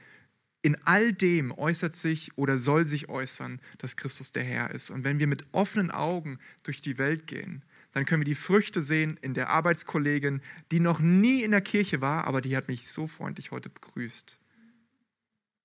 in 0.63 0.77
all 0.85 1.13
dem 1.13 1.51
äußert 1.51 1.95
sich 1.95 2.37
oder 2.39 2.57
soll 2.57 2.85
sich 2.85 3.09
äußern, 3.09 3.61
dass 3.79 3.97
Christus 3.97 4.31
der 4.31 4.45
Herr 4.45 4.71
ist. 4.71 4.91
Und 4.91 5.03
wenn 5.05 5.19
wir 5.19 5.27
mit 5.27 5.45
offenen 5.53 5.91
Augen 5.91 6.39
durch 6.63 6.81
die 6.81 6.99
Welt 6.99 7.27
gehen, 7.27 7.65
dann 7.93 8.07
können 8.07 8.23
wir 8.23 8.27
die 8.27 8.37
Früchte 8.37 8.81
sehen 8.81 9.19
in 9.21 9.35
der 9.35 9.51
Arbeitskollegin, 9.51 10.41
die 10.71 10.81
noch 10.81 11.01
nie 11.01 11.43
in 11.43 11.51
der 11.51 11.61
Kirche 11.61 12.01
war, 12.01 12.25
aber 12.25 12.41
die 12.41 12.57
hat 12.57 12.69
mich 12.69 12.87
so 12.87 13.07
freundlich 13.07 13.51
heute 13.51 13.69
begrüßt. 13.69 14.39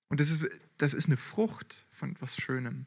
Und 0.08 0.20
das 0.20 0.30
ist, 0.30 0.46
das 0.76 0.94
ist 0.94 1.06
eine 1.06 1.16
Frucht 1.16 1.86
von 1.90 2.10
etwas 2.10 2.36
Schönem. 2.36 2.86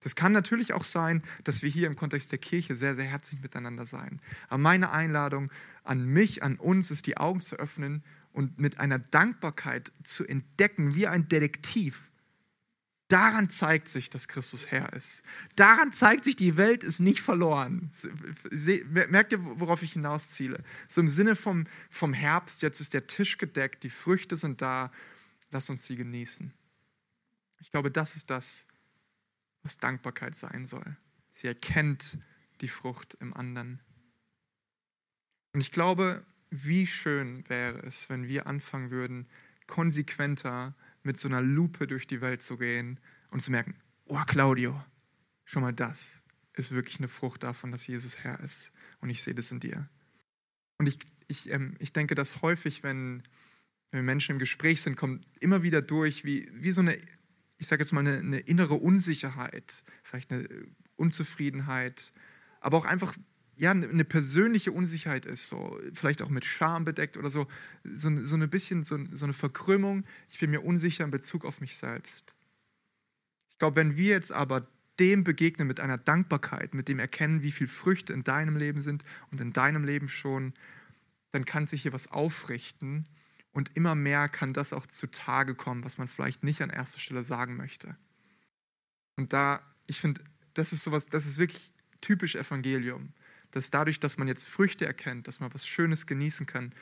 Das 0.00 0.16
kann 0.16 0.32
natürlich 0.32 0.72
auch 0.72 0.84
sein, 0.84 1.22
dass 1.44 1.62
wir 1.62 1.70
hier 1.70 1.86
im 1.86 1.96
Kontext 1.96 2.32
der 2.32 2.38
Kirche 2.38 2.74
sehr, 2.74 2.96
sehr 2.96 3.04
herzlich 3.04 3.40
miteinander 3.40 3.86
sein. 3.86 4.20
Aber 4.48 4.58
meine 4.58 4.90
Einladung 4.90 5.50
an 5.84 6.04
mich, 6.04 6.42
an 6.42 6.56
uns 6.56 6.90
ist, 6.90 7.06
die 7.06 7.18
Augen 7.18 7.40
zu 7.40 7.56
öffnen 7.56 8.02
und 8.32 8.58
mit 8.58 8.78
einer 8.78 8.98
Dankbarkeit 8.98 9.92
zu 10.02 10.26
entdecken, 10.26 10.94
wie 10.94 11.06
ein 11.06 11.28
Detektiv. 11.28 12.10
Daran 13.08 13.50
zeigt 13.50 13.88
sich, 13.88 14.08
dass 14.08 14.26
Christus 14.26 14.70
Herr 14.70 14.90
ist. 14.94 15.22
Daran 15.54 15.92
zeigt 15.92 16.24
sich, 16.24 16.34
die 16.34 16.56
Welt 16.56 16.82
ist 16.82 16.98
nicht 16.98 17.20
verloren. 17.20 17.90
Merkt 18.90 19.32
ihr, 19.32 19.60
worauf 19.60 19.82
ich 19.82 19.92
hinausziele? 19.92 20.64
So 20.88 21.02
im 21.02 21.08
Sinne 21.08 21.36
vom, 21.36 21.66
vom 21.90 22.14
Herbst, 22.14 22.62
jetzt 22.62 22.80
ist 22.80 22.94
der 22.94 23.06
Tisch 23.06 23.36
gedeckt, 23.36 23.84
die 23.84 23.90
Früchte 23.90 24.34
sind 24.36 24.62
da, 24.62 24.90
lass 25.50 25.68
uns 25.68 25.84
sie 25.84 25.96
genießen. 25.96 26.54
Ich 27.60 27.70
glaube, 27.70 27.90
das 27.90 28.16
ist 28.16 28.30
das, 28.30 28.66
was 29.62 29.76
Dankbarkeit 29.76 30.34
sein 30.34 30.64
soll. 30.64 30.96
Sie 31.28 31.46
erkennt 31.46 32.16
die 32.62 32.68
Frucht 32.68 33.18
im 33.20 33.34
anderen. 33.34 33.80
Und 35.52 35.60
ich 35.60 35.70
glaube, 35.70 36.24
wie 36.52 36.86
schön 36.86 37.48
wäre 37.48 37.78
es, 37.80 38.08
wenn 38.08 38.28
wir 38.28 38.46
anfangen 38.46 38.90
würden, 38.90 39.26
konsequenter 39.66 40.74
mit 41.02 41.18
so 41.18 41.28
einer 41.28 41.40
Lupe 41.40 41.86
durch 41.86 42.06
die 42.06 42.20
Welt 42.20 42.42
zu 42.42 42.58
gehen 42.58 43.00
und 43.30 43.40
zu 43.40 43.50
merken, 43.50 43.74
oh 44.06 44.20
Claudio, 44.26 44.80
schon 45.44 45.62
mal 45.62 45.72
das 45.72 46.22
ist 46.54 46.70
wirklich 46.70 46.98
eine 46.98 47.08
Frucht 47.08 47.42
davon, 47.42 47.72
dass 47.72 47.86
Jesus 47.86 48.18
Herr 48.18 48.38
ist 48.40 48.72
und 49.00 49.08
ich 49.08 49.22
sehe 49.22 49.34
das 49.34 49.50
in 49.50 49.60
dir. 49.60 49.88
Und 50.78 50.86
ich, 50.86 50.98
ich, 51.26 51.50
ähm, 51.50 51.74
ich 51.78 51.94
denke, 51.94 52.14
dass 52.14 52.42
häufig, 52.42 52.82
wenn, 52.82 53.22
wenn 53.90 54.04
Menschen 54.04 54.32
im 54.32 54.38
Gespräch 54.38 54.82
sind, 54.82 54.96
kommt 54.96 55.26
immer 55.40 55.62
wieder 55.62 55.80
durch, 55.80 56.24
wie, 56.24 56.50
wie 56.52 56.72
so 56.72 56.82
eine 56.82 56.98
ich 57.62 57.68
sage 57.68 57.82
jetzt 57.82 57.92
mal, 57.92 58.00
eine, 58.00 58.18
eine 58.18 58.40
innere 58.40 58.74
Unsicherheit, 58.74 59.84
vielleicht 60.02 60.32
eine 60.32 60.48
Unzufriedenheit, 60.96 62.12
aber 62.60 62.76
auch 62.76 62.84
einfach 62.84 63.16
ja, 63.56 63.70
eine 63.70 64.04
persönliche 64.04 64.72
Unsicherheit 64.72 65.26
ist, 65.26 65.48
so, 65.48 65.78
vielleicht 65.92 66.22
auch 66.22 66.30
mit 66.30 66.44
Scham 66.44 66.84
bedeckt 66.84 67.16
oder 67.16 67.30
so, 67.30 67.46
so, 67.84 68.24
so 68.24 68.36
ein 68.36 68.50
bisschen 68.50 68.82
so, 68.84 68.98
so 69.12 69.24
eine 69.24 69.34
Verkrümmung. 69.34 70.04
Ich 70.28 70.38
bin 70.38 70.50
mir 70.50 70.64
unsicher 70.64 71.04
in 71.04 71.10
Bezug 71.10 71.44
auf 71.44 71.60
mich 71.60 71.76
selbst. 71.76 72.34
Ich 73.50 73.58
glaube, 73.58 73.76
wenn 73.76 73.96
wir 73.96 74.10
jetzt 74.10 74.32
aber 74.32 74.66
dem 74.98 75.24
begegnen 75.24 75.68
mit 75.68 75.80
einer 75.80 75.98
Dankbarkeit, 75.98 76.74
mit 76.74 76.88
dem 76.88 76.98
erkennen, 76.98 77.42
wie 77.42 77.52
viel 77.52 77.68
Früchte 77.68 78.12
in 78.12 78.24
deinem 78.24 78.56
Leben 78.56 78.80
sind 78.80 79.04
und 79.30 79.40
in 79.40 79.52
deinem 79.52 79.84
Leben 79.84 80.08
schon, 80.08 80.54
dann 81.30 81.44
kann 81.44 81.66
sich 81.66 81.82
hier 81.82 81.92
was 81.92 82.10
aufrichten 82.10 83.06
und 83.52 83.70
immer 83.74 83.94
mehr 83.94 84.28
kann 84.28 84.52
das 84.52 84.72
auch 84.72 84.86
zutage 84.86 85.54
kommen, 85.54 85.84
was 85.84 85.98
man 85.98 86.08
vielleicht 86.08 86.42
nicht 86.42 86.62
an 86.62 86.70
erster 86.70 87.00
Stelle 87.00 87.22
sagen 87.22 87.56
möchte. 87.56 87.96
Und 89.16 89.32
da, 89.32 89.62
ich 89.86 90.00
finde, 90.00 90.22
das 90.54 90.72
ist 90.72 90.84
sowas, 90.84 91.06
das 91.06 91.26
ist 91.26 91.38
wirklich 91.38 91.72
typisch 92.00 92.34
Evangelium. 92.34 93.12
Dass 93.52 93.70
dadurch, 93.70 94.00
dass 94.00 94.18
man 94.18 94.28
jetzt 94.28 94.48
Früchte 94.48 94.86
erkennt, 94.86 95.28
dass 95.28 95.40
man 95.40 95.52
was 95.54 95.66
Schönes 95.66 96.06
genießen 96.06 96.46
kann, 96.46 96.74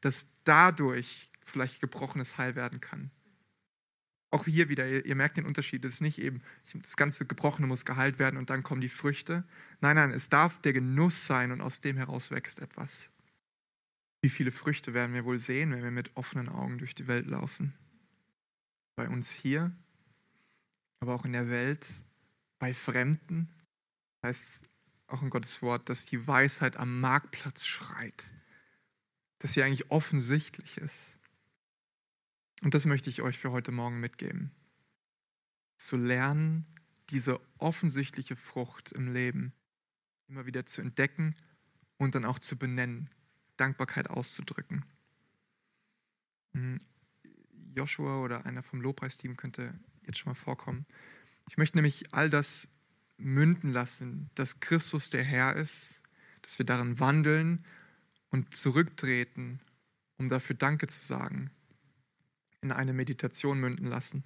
dass 0.00 0.28
dadurch 0.44 1.30
vielleicht 1.44 1.80
gebrochenes 1.80 2.38
Heil 2.38 2.54
werden 2.54 2.80
kann. 2.80 3.10
Auch 4.30 4.44
hier 4.44 4.68
wieder, 4.68 4.86
ihr, 4.86 5.04
ihr 5.06 5.14
merkt 5.14 5.38
den 5.38 5.46
Unterschied, 5.46 5.84
es 5.84 5.94
ist 5.94 6.00
nicht 6.02 6.18
eben, 6.18 6.42
das 6.74 6.96
ganze 6.96 7.24
Gebrochene 7.24 7.66
muss 7.66 7.86
geheilt 7.86 8.18
werden 8.18 8.36
und 8.36 8.50
dann 8.50 8.62
kommen 8.62 8.82
die 8.82 8.90
Früchte. 8.90 9.44
Nein, 9.80 9.96
nein, 9.96 10.12
es 10.12 10.28
darf 10.28 10.60
der 10.60 10.74
Genuss 10.74 11.26
sein 11.26 11.50
und 11.50 11.62
aus 11.62 11.80
dem 11.80 11.96
heraus 11.96 12.30
wächst 12.30 12.60
etwas. 12.60 13.10
Wie 14.20 14.28
viele 14.28 14.52
Früchte 14.52 14.92
werden 14.92 15.14
wir 15.14 15.24
wohl 15.24 15.38
sehen, 15.38 15.70
wenn 15.70 15.82
wir 15.82 15.90
mit 15.90 16.14
offenen 16.16 16.48
Augen 16.48 16.78
durch 16.78 16.94
die 16.94 17.06
Welt 17.06 17.26
laufen? 17.26 17.72
Bei 18.96 19.08
uns 19.08 19.32
hier, 19.32 19.72
aber 21.00 21.14
auch 21.14 21.24
in 21.24 21.32
der 21.32 21.48
Welt, 21.48 21.86
bei 22.58 22.74
Fremden. 22.74 23.48
Das 24.20 24.28
heißt 24.28 24.70
auch 25.08 25.22
in 25.22 25.30
Gottes 25.30 25.62
Wort, 25.62 25.88
dass 25.88 26.06
die 26.06 26.26
Weisheit 26.26 26.76
am 26.76 27.00
Marktplatz 27.00 27.66
schreit, 27.66 28.30
dass 29.38 29.54
sie 29.54 29.62
eigentlich 29.62 29.90
offensichtlich 29.90 30.76
ist. 30.78 31.18
Und 32.62 32.74
das 32.74 32.86
möchte 32.86 33.10
ich 33.10 33.22
euch 33.22 33.38
für 33.38 33.50
heute 33.50 33.72
Morgen 33.72 34.00
mitgeben. 34.00 34.50
Zu 35.76 35.96
lernen, 35.96 36.66
diese 37.10 37.40
offensichtliche 37.58 38.36
Frucht 38.36 38.92
im 38.92 39.12
Leben 39.12 39.52
immer 40.28 40.44
wieder 40.44 40.66
zu 40.66 40.82
entdecken 40.82 41.34
und 41.96 42.14
dann 42.14 42.24
auch 42.24 42.38
zu 42.38 42.56
benennen. 42.56 43.10
Dankbarkeit 43.56 44.10
auszudrücken. 44.10 44.84
Hm, 46.52 46.78
Joshua 47.74 48.22
oder 48.22 48.44
einer 48.46 48.62
vom 48.62 48.80
Lobpreisteam 48.80 49.36
könnte 49.36 49.78
jetzt 50.06 50.18
schon 50.18 50.30
mal 50.30 50.34
vorkommen. 50.34 50.86
Ich 51.48 51.56
möchte 51.56 51.76
nämlich 51.76 52.12
all 52.12 52.30
das 52.30 52.68
münden 53.18 53.72
lassen, 53.72 54.30
dass 54.34 54.60
Christus 54.60 55.10
der 55.10 55.24
Herr 55.24 55.56
ist, 55.56 56.02
dass 56.42 56.58
wir 56.58 56.66
darin 56.66 56.98
wandeln 56.98 57.64
und 58.30 58.54
zurücktreten, 58.54 59.60
um 60.16 60.28
dafür 60.28 60.56
Danke 60.56 60.86
zu 60.86 61.04
sagen, 61.04 61.50
in 62.60 62.72
eine 62.72 62.92
Meditation 62.92 63.60
münden 63.60 63.86
lassen. 63.86 64.24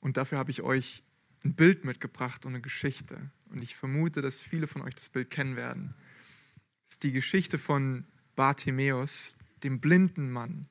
Und 0.00 0.16
dafür 0.16 0.38
habe 0.38 0.50
ich 0.50 0.62
euch 0.62 1.02
ein 1.44 1.54
Bild 1.54 1.84
mitgebracht 1.84 2.44
und 2.44 2.52
eine 2.52 2.62
Geschichte. 2.62 3.30
Und 3.50 3.62
ich 3.62 3.76
vermute, 3.76 4.22
dass 4.22 4.40
viele 4.40 4.66
von 4.66 4.82
euch 4.82 4.94
das 4.94 5.08
Bild 5.08 5.30
kennen 5.30 5.56
werden 5.56 5.94
ist 6.90 7.04
die 7.04 7.12
Geschichte 7.12 7.56
von 7.56 8.04
Bartimäus, 8.34 9.36
dem 9.62 9.80
blinden 9.80 10.30
Mann, 10.30 10.68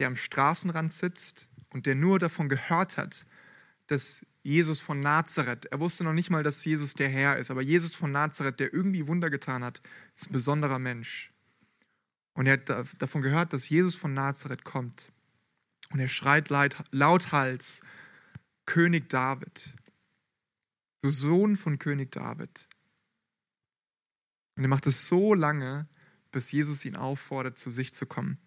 der 0.00 0.06
am 0.06 0.16
Straßenrand 0.16 0.92
sitzt 0.92 1.48
und 1.70 1.84
der 1.84 1.94
nur 1.94 2.18
davon 2.18 2.48
gehört 2.48 2.96
hat, 2.96 3.26
dass 3.86 4.26
Jesus 4.42 4.80
von 4.80 4.98
Nazareth, 5.00 5.66
er 5.66 5.78
wusste 5.78 6.02
noch 6.04 6.12
nicht 6.12 6.30
mal, 6.30 6.42
dass 6.42 6.64
Jesus 6.64 6.94
der 6.94 7.08
Herr 7.08 7.38
ist, 7.38 7.50
aber 7.50 7.62
Jesus 7.62 7.94
von 7.94 8.10
Nazareth, 8.10 8.58
der 8.58 8.72
irgendwie 8.72 9.06
Wunder 9.06 9.30
getan 9.30 9.62
hat, 9.62 9.80
ist 10.16 10.28
ein 10.28 10.32
besonderer 10.32 10.78
Mensch. 10.78 11.32
Und 12.34 12.46
er 12.46 12.54
hat 12.54 12.68
davon 13.00 13.22
gehört, 13.22 13.52
dass 13.52 13.68
Jesus 13.68 13.94
von 13.94 14.14
Nazareth 14.14 14.64
kommt. 14.64 15.12
Und 15.90 16.00
er 16.00 16.08
schreit 16.08 16.48
lauthals, 16.90 17.82
König 18.66 19.08
David, 19.10 19.74
du 21.02 21.10
Sohn 21.10 21.56
von 21.56 21.78
König 21.78 22.10
David. 22.10 22.68
Und 24.56 24.64
er 24.64 24.68
macht 24.68 24.86
es 24.86 25.06
so 25.06 25.34
lange, 25.34 25.88
bis 26.30 26.50
Jesus 26.50 26.84
ihn 26.84 26.96
auffordert, 26.96 27.58
zu 27.58 27.70
sich 27.70 27.92
zu 27.92 28.06
kommen. 28.06 28.38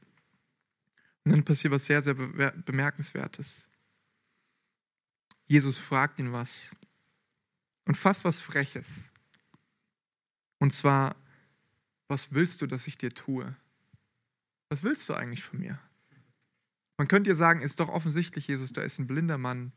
Und 1.23 1.31
dann 1.31 1.45
passiert 1.45 1.71
was 1.71 1.85
sehr, 1.85 2.01
sehr 2.01 2.15
bemerkenswertes. 2.15 3.69
Jesus 5.45 5.77
fragt 5.77 6.19
ihn 6.19 6.33
was 6.33 6.75
und 7.85 7.95
fast 7.95 8.25
was 8.25 8.39
Freches. 8.39 9.11
Und 10.59 10.71
zwar, 10.71 11.15
was 12.07 12.33
willst 12.33 12.61
du, 12.61 12.67
dass 12.67 12.87
ich 12.87 12.97
dir 12.97 13.11
tue? 13.11 13.55
Was 14.69 14.83
willst 14.83 15.07
du 15.09 15.13
eigentlich 15.13 15.43
von 15.43 15.59
mir? 15.59 15.79
Man 16.97 17.07
könnte 17.07 17.29
dir 17.29 17.35
sagen, 17.35 17.61
ist 17.61 17.79
doch 17.79 17.89
offensichtlich, 17.89 18.47
Jesus, 18.47 18.71
da 18.71 18.81
ist 18.81 18.99
ein 18.99 19.07
blinder 19.07 19.37
Mann, 19.37 19.73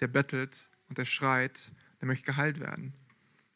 der 0.00 0.08
bettelt 0.08 0.70
und 0.88 0.98
der 0.98 1.04
schreit, 1.04 1.72
der 2.00 2.08
möchte 2.08 2.26
geheilt 2.26 2.58
werden. 2.58 2.94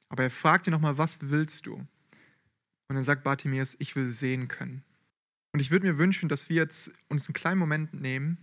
Aber 0.09 0.23
er 0.23 0.31
fragt 0.31 0.67
ihn 0.67 0.73
nochmal, 0.73 0.99
was 0.99 1.19
willst 1.23 1.67
du? 1.67 1.75
Und 1.75 2.95
dann 2.95 3.05
sagt 3.05 3.25
Bartimäus, 3.25 3.77
ich 3.79 3.97
will 3.97 4.11
sehen 4.11 4.49
können. 4.49 4.85
Und 5.53 5.61
ich 5.61 5.71
würde 5.71 5.87
mir 5.87 5.99
wünschen, 5.99 6.29
dass 6.29 6.49
wir 6.49 6.57
jetzt 6.57 6.93
uns 7.09 7.27
einen 7.27 7.35
kleinen 7.35 7.59
Moment 7.59 7.95
nehmen, 7.95 8.39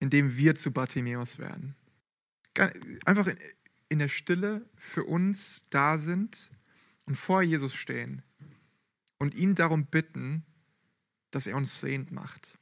in 0.00 0.10
dem 0.10 0.36
wir 0.36 0.54
zu 0.54 0.70
Bartimäus 0.72 1.38
werden. 1.38 1.74
Einfach 3.04 3.28
in 3.88 3.98
der 3.98 4.08
Stille 4.08 4.68
für 4.76 5.04
uns 5.04 5.64
da 5.70 5.98
sind 5.98 6.50
und 7.06 7.16
vor 7.16 7.42
Jesus 7.42 7.74
stehen 7.74 8.22
und 9.18 9.34
ihn 9.34 9.54
darum 9.54 9.86
bitten, 9.86 10.44
dass 11.30 11.46
er 11.46 11.56
uns 11.56 11.80
sehend 11.80 12.12
macht. 12.12 12.58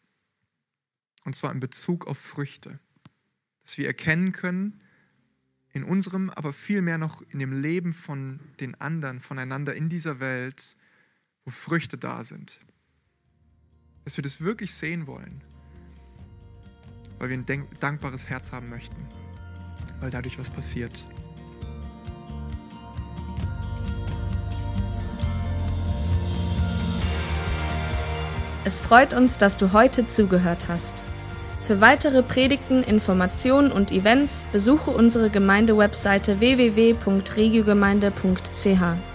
Und 1.24 1.34
zwar 1.34 1.52
in 1.52 1.60
Bezug 1.60 2.06
auf 2.06 2.18
Früchte. 2.18 2.78
Dass 3.62 3.78
wir 3.78 3.86
erkennen 3.86 4.32
können, 4.32 4.80
in 5.72 5.82
unserem, 5.82 6.30
aber 6.30 6.52
vielmehr 6.52 6.98
noch 6.98 7.20
in 7.30 7.40
dem 7.40 7.60
Leben 7.60 7.92
von 7.92 8.38
den 8.60 8.80
anderen, 8.80 9.20
voneinander 9.20 9.74
in 9.74 9.88
dieser 9.88 10.20
Welt, 10.20 10.76
wo 11.44 11.50
Früchte 11.50 11.98
da 11.98 12.22
sind. 12.22 12.60
Dass 14.04 14.16
wir 14.16 14.22
das 14.22 14.40
wirklich 14.40 14.72
sehen 14.72 15.06
wollen, 15.08 15.42
weil 17.18 17.30
wir 17.30 17.36
ein 17.36 17.66
dankbares 17.80 18.28
Herz 18.28 18.52
haben 18.52 18.68
möchten, 18.68 18.96
weil 20.00 20.10
dadurch 20.10 20.38
was 20.38 20.50
passiert. 20.50 21.04
Es 28.66 28.80
freut 28.80 29.12
uns, 29.12 29.36
dass 29.36 29.58
du 29.58 29.74
heute 29.74 30.06
zugehört 30.06 30.68
hast. 30.68 31.02
Für 31.66 31.80
weitere 31.80 32.22
Predigten, 32.22 32.82
Informationen 32.82 33.72
und 33.72 33.92
Events 33.92 34.44
besuche 34.52 34.90
unsere 34.90 35.30
Gemeindewebseite 35.30 36.40
www.regiogemeinde.ch. 36.40 39.13